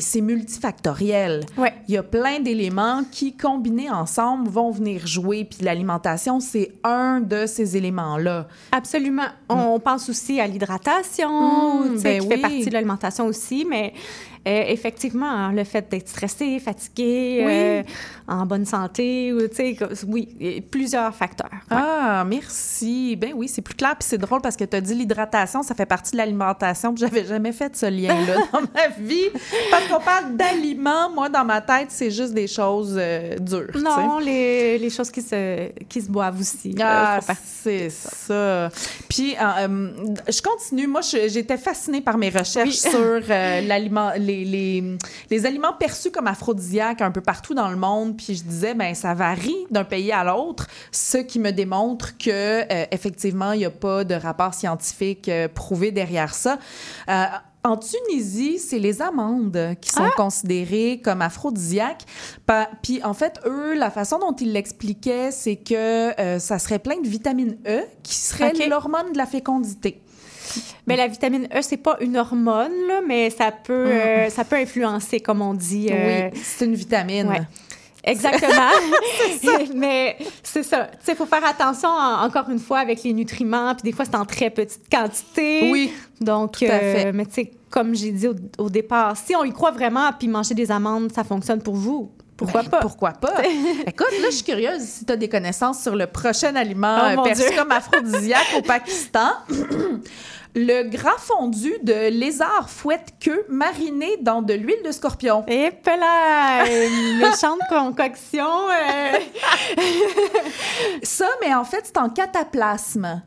[0.00, 1.44] c'est multifactoriel.
[1.58, 1.72] Ouais.
[1.88, 5.44] Il y a plein d'éléments qui, combinés ensemble, vont venir jouer.
[5.44, 8.46] Puis l'alimentation, c'est un de ces éléments-là.
[8.72, 9.28] Absolument.
[9.48, 12.40] On pense aussi à l'hydratation, Mm, ben qui fait oui.
[12.40, 13.92] partie de l'alimentation aussi, mais
[14.46, 17.52] euh, effectivement, hein, le fait d'être stressé, fatigué, Oui.
[17.52, 17.82] euh,
[18.28, 21.50] en bonne santé, ou, tu sais, comme- oui, plusieurs facteurs.
[21.70, 21.76] Ouais.
[21.78, 23.16] Ah, merci.
[23.16, 23.94] Ben oui, c'est plus clair.
[23.98, 26.94] Puis c'est drôle parce que tu as dit l'hydratation, ça fait partie de l'alimentation.
[26.94, 29.28] Puis j'avais jamais fait ce lien-là dans ma vie.
[29.70, 31.10] Parce qu'on parle d'aliments.
[31.10, 33.70] Moi, dans ma tête, c'est juste des choses euh, dures.
[33.82, 36.74] Non, les, les choses qui se, qui se boivent aussi.
[36.80, 37.20] Ah,
[37.62, 38.68] c'est ça.
[39.08, 40.86] Puis, je continue.
[40.86, 42.90] Moi, j'étais fascinée par mes recherches Oui.
[42.90, 44.96] sur l'aliment, les, les,
[45.30, 48.16] les aliments perçus comme aphrodisiaques un peu partout dans le monde.
[48.16, 52.30] Puis, je disais, ben ça varie d'un pays à l'autre, ce qui me démontre que
[52.30, 56.58] euh, effectivement, il n'y a pas de rapport scientifique euh, prouvé derrière ça.
[57.08, 57.24] Euh,
[57.64, 62.04] en Tunisie, c'est les amandes qui sont considérées comme aphrodisiaques.
[62.82, 67.00] Puis en fait, eux, la façon dont ils l'expliquaient, c'est que euh, ça serait plein
[67.00, 70.02] de vitamine E qui serait l'hormone de la fécondité.
[70.86, 74.56] Mais la vitamine E, c'est pas une hormone, là, mais ça peut, euh, ça peut
[74.56, 75.88] influencer, comme on dit.
[75.90, 77.28] euh, Oui, c'est une vitamine.
[77.28, 77.40] Ouais.
[78.06, 78.70] Exactement.
[79.74, 80.88] Mais c'est ça.
[80.92, 83.74] Tu sais, il faut faire attention, en- encore une fois, avec les nutriments.
[83.74, 85.70] Puis des fois, c'est en très petite quantité.
[85.70, 85.90] Oui,
[86.20, 87.06] Donc, tout à fait.
[87.06, 90.10] euh, mais tu sais, comme j'ai dit au, au départ, si on y croit vraiment,
[90.18, 92.10] puis manger des amandes, ça fonctionne pour vous.
[92.36, 92.80] Pourquoi Ben, pas?
[92.80, 93.34] Pourquoi pas?
[93.86, 97.22] Écoute, là, je suis curieuse si tu as des connaissances sur le prochain aliment Oh,
[97.22, 97.56] perçu Dieu.
[97.56, 99.30] comme aphrodisiaque au Pakistan.
[100.56, 105.44] Le gras fondu de lézard fouette queue mariné dans de l'huile de scorpion.
[105.48, 108.46] Et là, une méchante concoction.
[108.70, 109.18] euh.
[111.02, 113.22] Ça, mais en fait, c'est en cataplasme.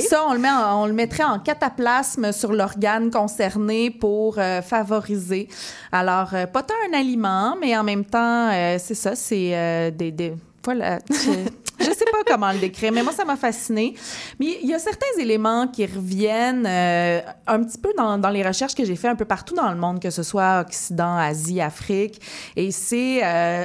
[0.00, 5.48] Ça, on le, mettrait en cataplasme sur l'organe concerné pour euh, favoriser.
[5.90, 10.34] Alors, euh, pas tant un aliment, mais en même temps, euh, c'est ça, c'est des,
[10.64, 10.98] Voilà.
[11.08, 13.94] Je, sais pas comment le décrire, mais moi, ça m'a fasciné.
[14.38, 18.84] Mais il y a certains éléments qui reviennent un petit peu dans, les recherches que
[18.84, 22.20] j'ai fait un peu partout dans le monde, que ce soit Occident, Asie, Afrique.
[22.56, 23.22] Et c'est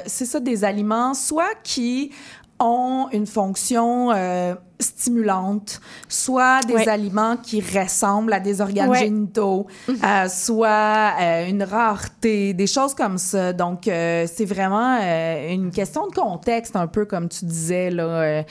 [0.08, 2.12] c'est ça, des aliments, soit qui
[2.60, 6.88] ont une fonction euh, stimulante, soit des Ouais.
[6.90, 9.00] aliments qui ressemblent à des organes Ouais.
[9.00, 13.54] génitaux, euh, soit euh, une rareté, des choses comme ça.
[13.54, 18.04] Donc, euh, c'est vraiment euh, une question de contexte, un peu comme tu disais, là.
[18.04, 18.44] euh,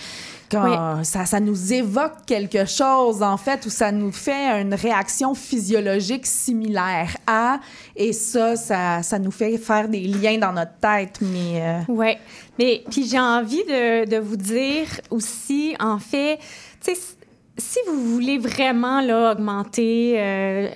[0.49, 5.35] quand ça, ça nous évoque quelque chose, en fait, ou ça nous fait une réaction
[5.35, 7.59] physiologique similaire à,
[7.97, 11.61] et ça, ça, ça nous fait faire des liens dans notre tête, mais...
[11.89, 12.19] euh, Ouais.
[12.59, 16.39] Mais puis j'ai envie de, de vous dire aussi, en fait,
[16.85, 17.01] tu sais,
[17.59, 20.69] si vous voulez vraiment là, augmenter euh,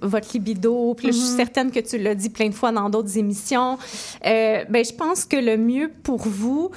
[0.00, 1.36] votre libido, puis je suis Mhm.
[1.36, 3.76] certaine que tu l'as dit plein de fois dans d'autres émissions,
[4.24, 6.70] euh, ben, je pense que le mieux pour vous,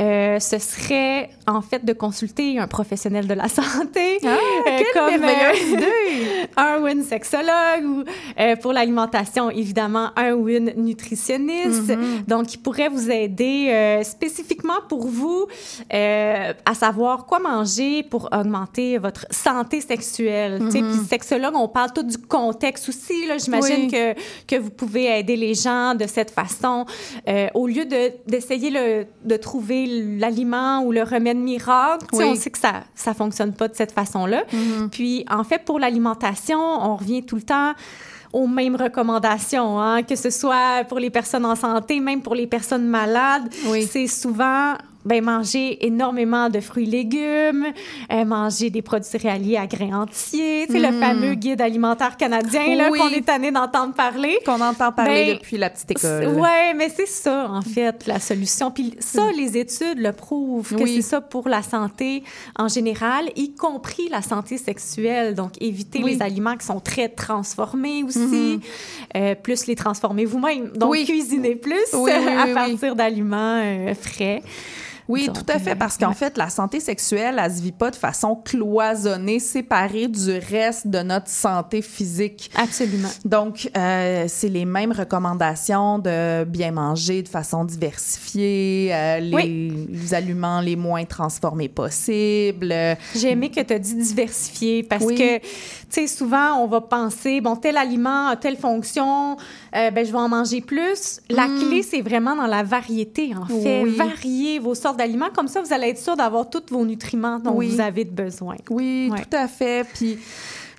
[0.00, 4.36] euh, ce serait en fait de consulter un professionnel de la santé Ah,
[4.66, 6.48] euh, merveilleuse idée!
[6.56, 8.04] un ou une sexologue ou
[8.38, 11.88] euh, pour l'alimentation, évidemment, un ou une nutritionniste.
[11.96, 12.22] Mhm.
[12.26, 15.46] Donc, il pourrait vous aider euh, spécifiquement pour vous
[15.92, 20.60] euh, à savoir quoi manger pour augmenter votre santé sexuelle.
[20.70, 20.80] sais.
[20.82, 20.90] Mhm.
[20.98, 23.14] Puis, sexologue, on parle tout du contexte aussi.
[23.42, 23.88] J'imagine Oui.
[23.88, 24.14] que,
[24.46, 26.84] que vous pouvez aider les gens de cette façon.
[27.28, 28.70] Euh, au lieu de- d'essayer
[29.24, 32.24] de trouver l'aliment ou le remède miracle, Oui.
[32.28, 34.42] on sait que ça ça fonctionne pas de cette façon-là.
[34.90, 37.72] Puis, en fait, pour l'alimentation, on revient tout le temps
[38.32, 42.46] aux mêmes recommandations, hein, que ce soit pour les personnes en santé, même pour les
[42.46, 43.42] personnes malades.
[43.88, 44.74] C'est souvent
[45.04, 47.66] ben, manger énormément de fruits et légumes,
[48.12, 51.00] euh, manger des produits céréaliers à grains entiers, tu sais, le Mm.
[51.00, 52.98] fameux guide alimentaire canadien là, Oui.
[52.98, 54.38] qu'on est tanné d'entendre parler.
[54.46, 56.26] Qu'on entend parler Ben, depuis la petite école.
[56.38, 58.70] Ouais, mais c'est ça, en fait, la solution.
[58.70, 60.82] Puis ça, les études le prouvent, que Mm.
[60.82, 60.94] Oui.
[60.96, 62.22] c'est ça pour la santé
[62.58, 65.34] en général, y compris la santé sexuelle.
[65.34, 66.14] Donc, éviter Oui.
[66.14, 68.60] les aliments qui sont très transformés aussi, Mhm.
[69.16, 70.68] euh, plus les transformer vous-même.
[70.76, 71.04] Donc, Oui.
[71.04, 72.54] cuisiner plus Oui, oui, à oui, oui.
[72.54, 74.42] partir d'aliments euh, frais.
[75.08, 76.14] Oui, tout à fait, parce qu'en ouais.
[76.14, 80.98] fait, la santé sexuelle, elle se vit pas de façon cloisonnée, séparée du reste de
[81.00, 82.50] notre santé physique.
[82.56, 83.08] Absolument.
[83.24, 89.88] Donc, euh, c'est les mêmes recommandations de bien manger de façon diversifiée, euh, les, Oui.
[89.90, 92.74] les aliments les moins transformés possibles.
[93.14, 95.14] J'ai aimé que tu as dit diversifier parce Oui.
[95.16, 95.46] que, tu
[95.90, 99.36] sais, souvent, on va penser, bon, tel aliment a telle fonction,
[99.74, 101.20] euh, ben, je vais en manger plus.
[101.30, 101.58] La Mm.
[101.68, 103.82] clé, c'est vraiment dans la variété, en fait.
[103.82, 103.96] Oui.
[103.96, 105.30] Varier vos sortes d'aliments.
[105.34, 107.68] Comme ça, vous allez être sûr d'avoir tous vos nutriments dont Oui.
[107.68, 108.56] vous avez besoin.
[108.70, 109.18] Oui, Ouais.
[109.22, 109.86] tout à fait.
[109.94, 110.18] Puis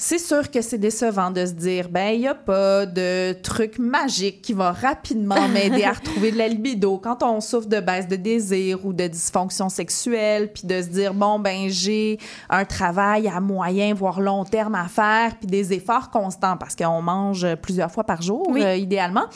[0.06, 3.80] c'est sûr que c'est décevant de se dire, ben, il n'y a pas de truc
[3.80, 8.10] magique qui va rapidement m'aider à retrouver de la libido quand on souffre de baisse
[8.10, 13.30] de désir ou de dysfonction sexuelle, puis de se dire, bon, ben, j'ai un travail
[13.30, 17.89] à moyen, voire long terme à faire, puis des efforts constants parce qu'on mange plusieurs
[17.89, 18.62] fois par jour, Oui.
[18.62, 19.28] euh, idéalement.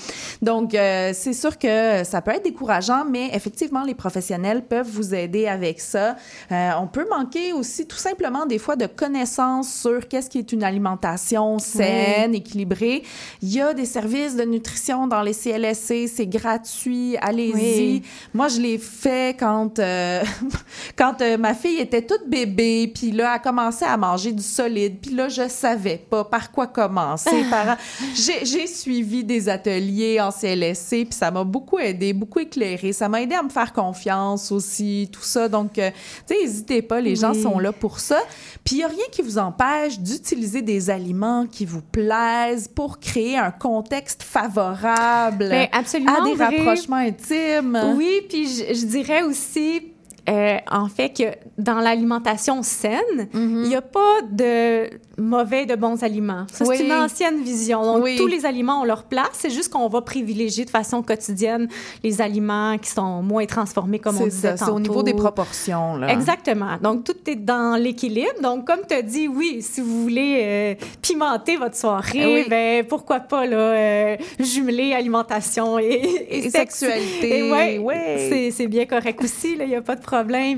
[0.41, 5.15] Donc, euh, c'est sûr que ça peut être décourageant, mais effectivement, les professionnels peuvent vous
[5.15, 6.17] aider avec ça.
[6.51, 10.51] Euh, on peut manquer aussi tout simplement des fois de connaissances sur qu'est-ce qui est
[10.51, 13.03] une alimentation saine, équilibrée.
[13.41, 17.53] Il y a des services de nutrition dans les CLSC, c'est gratuit, allez-y.
[17.53, 18.03] Oui.
[18.33, 20.23] Moi, je l'ai fait quand, euh,
[20.97, 24.97] quand euh, ma fille était toute bébé, puis là, elle commençait à manger du solide,
[25.01, 27.43] puis là, je savais pas par quoi commencer.
[27.49, 27.77] par...
[28.15, 32.93] J'ai suivi des ateliers en CLSC, puis ça m'a beaucoup aidé, beaucoup éclairé.
[32.93, 35.47] Ça m'a aidé à me faire confiance aussi, tout ça.
[35.47, 35.91] Donc, euh,
[36.27, 38.19] tu sais, n'hésitez pas, les gens sont là pour ça.
[38.63, 42.99] Puis, il n'y a rien qui vous empêche d'utiliser des aliments qui vous plaisent pour
[42.99, 45.83] créer un contexte favorable Ben, à
[46.25, 46.57] des vrai.
[46.57, 47.79] rapprochements intimes.
[47.95, 49.93] Oui, puis je, je dirais aussi,
[50.29, 51.23] euh, en fait, que
[51.57, 53.63] dans l'alimentation saine, Mm-hmm.
[53.63, 56.45] il n'y a pas de mauvais, de bons aliments.
[56.51, 56.75] Ça, Oui.
[56.77, 57.81] c'est une ancienne vision.
[57.81, 58.15] Donc, Oui.
[58.17, 59.29] tous les aliments ont leur place.
[59.33, 61.67] C'est juste qu'on va privilégier de façon quotidienne
[62.03, 65.95] les aliments qui sont moins transformés, comme on disait ça, c'est au niveau des proportions.
[65.97, 66.11] Là.
[66.11, 66.77] Exactement.
[66.81, 68.39] Donc, tout est dans l'équilibre.
[68.41, 72.45] Donc, comme tu as dit, oui, si vous voulez euh, pimenter votre soirée, Eh oui.
[72.49, 76.75] ben, pourquoi pas là, euh, jumeler alimentation et, et, Et sexe.
[76.79, 78.27] sexualité, Et ouais, ouais.
[78.29, 79.55] c'est- C'est bien correct aussi.
[79.59, 80.16] Il n'y a pas de problème.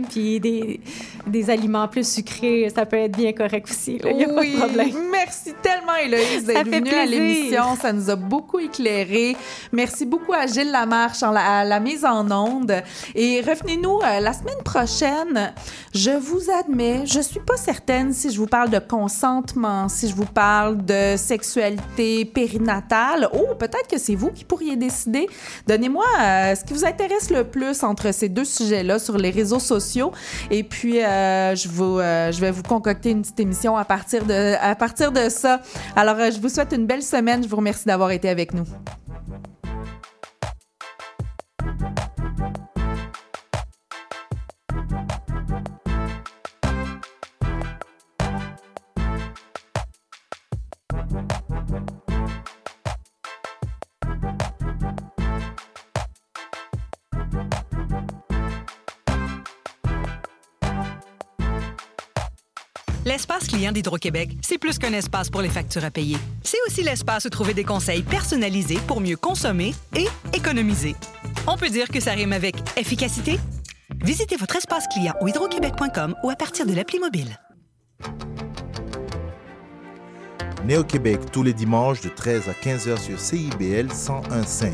[0.10, 0.80] Puis des,
[1.28, 4.00] des aliments plus sucrés, ça peut être bien correct aussi.
[4.04, 4.92] Il n'y a pas Oui, de problème.
[5.12, 7.08] Merci tellement, Héloïse, d'être venue à plaisir.
[7.08, 7.64] l'émission.
[7.82, 9.36] Ça nous a beaucoup éclairé.
[9.72, 12.74] Merci beaucoup à Gilles Lamarche en la- à la mise en onde.
[13.16, 15.54] Et revenez-nous euh, la semaine prochaine.
[15.94, 20.16] Je vous admets, je suis pas certaine si je vous parle de consentement, si je
[20.16, 23.28] vous parle de sexualité périnatale.
[23.34, 25.28] Oh, peut-être que c'est vous qui pourriez décider.
[25.68, 29.49] Donnez-moi euh, ce qui vous intéresse le plus entre ces deux sujets-là sur les réseaux
[29.58, 30.12] sociaux.
[30.52, 34.26] Et puis, euh, je, vous, euh, je vais vous concocter une petite émission à partir
[34.26, 35.62] de, à partir de ça.
[35.96, 37.42] Alors, euh, je vous souhaite une belle semaine.
[37.42, 38.66] Je vous remercie d'avoir été avec nous.
[63.10, 66.16] L'espace client d'Hydro-Québec, c'est plus qu'un espace pour les factures à payer.
[66.44, 70.96] C'est aussi l'espace où trouver des conseils personnalisés pour mieux consommer et économiser.
[71.48, 73.40] On peut dire que ça rime avec efficacité?
[73.96, 77.40] Visitez votre espace client au hydroquebec.com ou à partir de l'appli mobile.
[80.64, 84.74] Né au Québec tous les dimanches de 13 à 15 heures sur CIBL 101.5.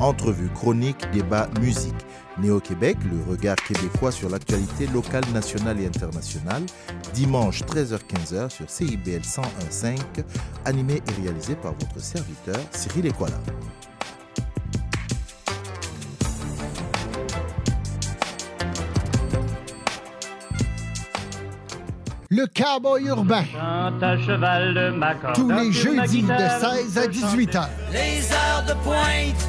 [0.00, 1.94] Entrevues, chroniques, débats, musique.
[2.38, 6.62] Néo-Québec, le regard québécois sur l'actualité locale, nationale et internationale,
[7.14, 9.98] dimanche 13h-15h sur CIBL 101.5,
[10.64, 13.38] animé et réalisé par votre serviteur Cyril Equala.
[22.28, 23.44] Le cowboy urbain.
[23.56, 27.68] à cheval de Tous les jeudis de guitare, 16 à 18 heures.
[27.92, 29.48] Les heures de pointe,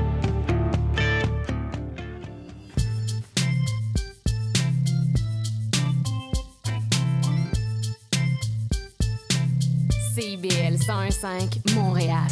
[10.91, 12.27] 101.5 Montréal.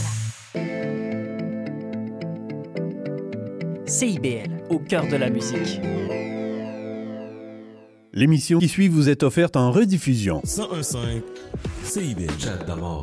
[3.86, 5.80] CIBL, au cœur de la musique.
[8.12, 10.42] L'émission qui suit vous est offerte en rediffusion.
[10.46, 11.22] 101.5
[11.86, 12.34] CIBL.
[12.38, 12.98] Chat d'abord.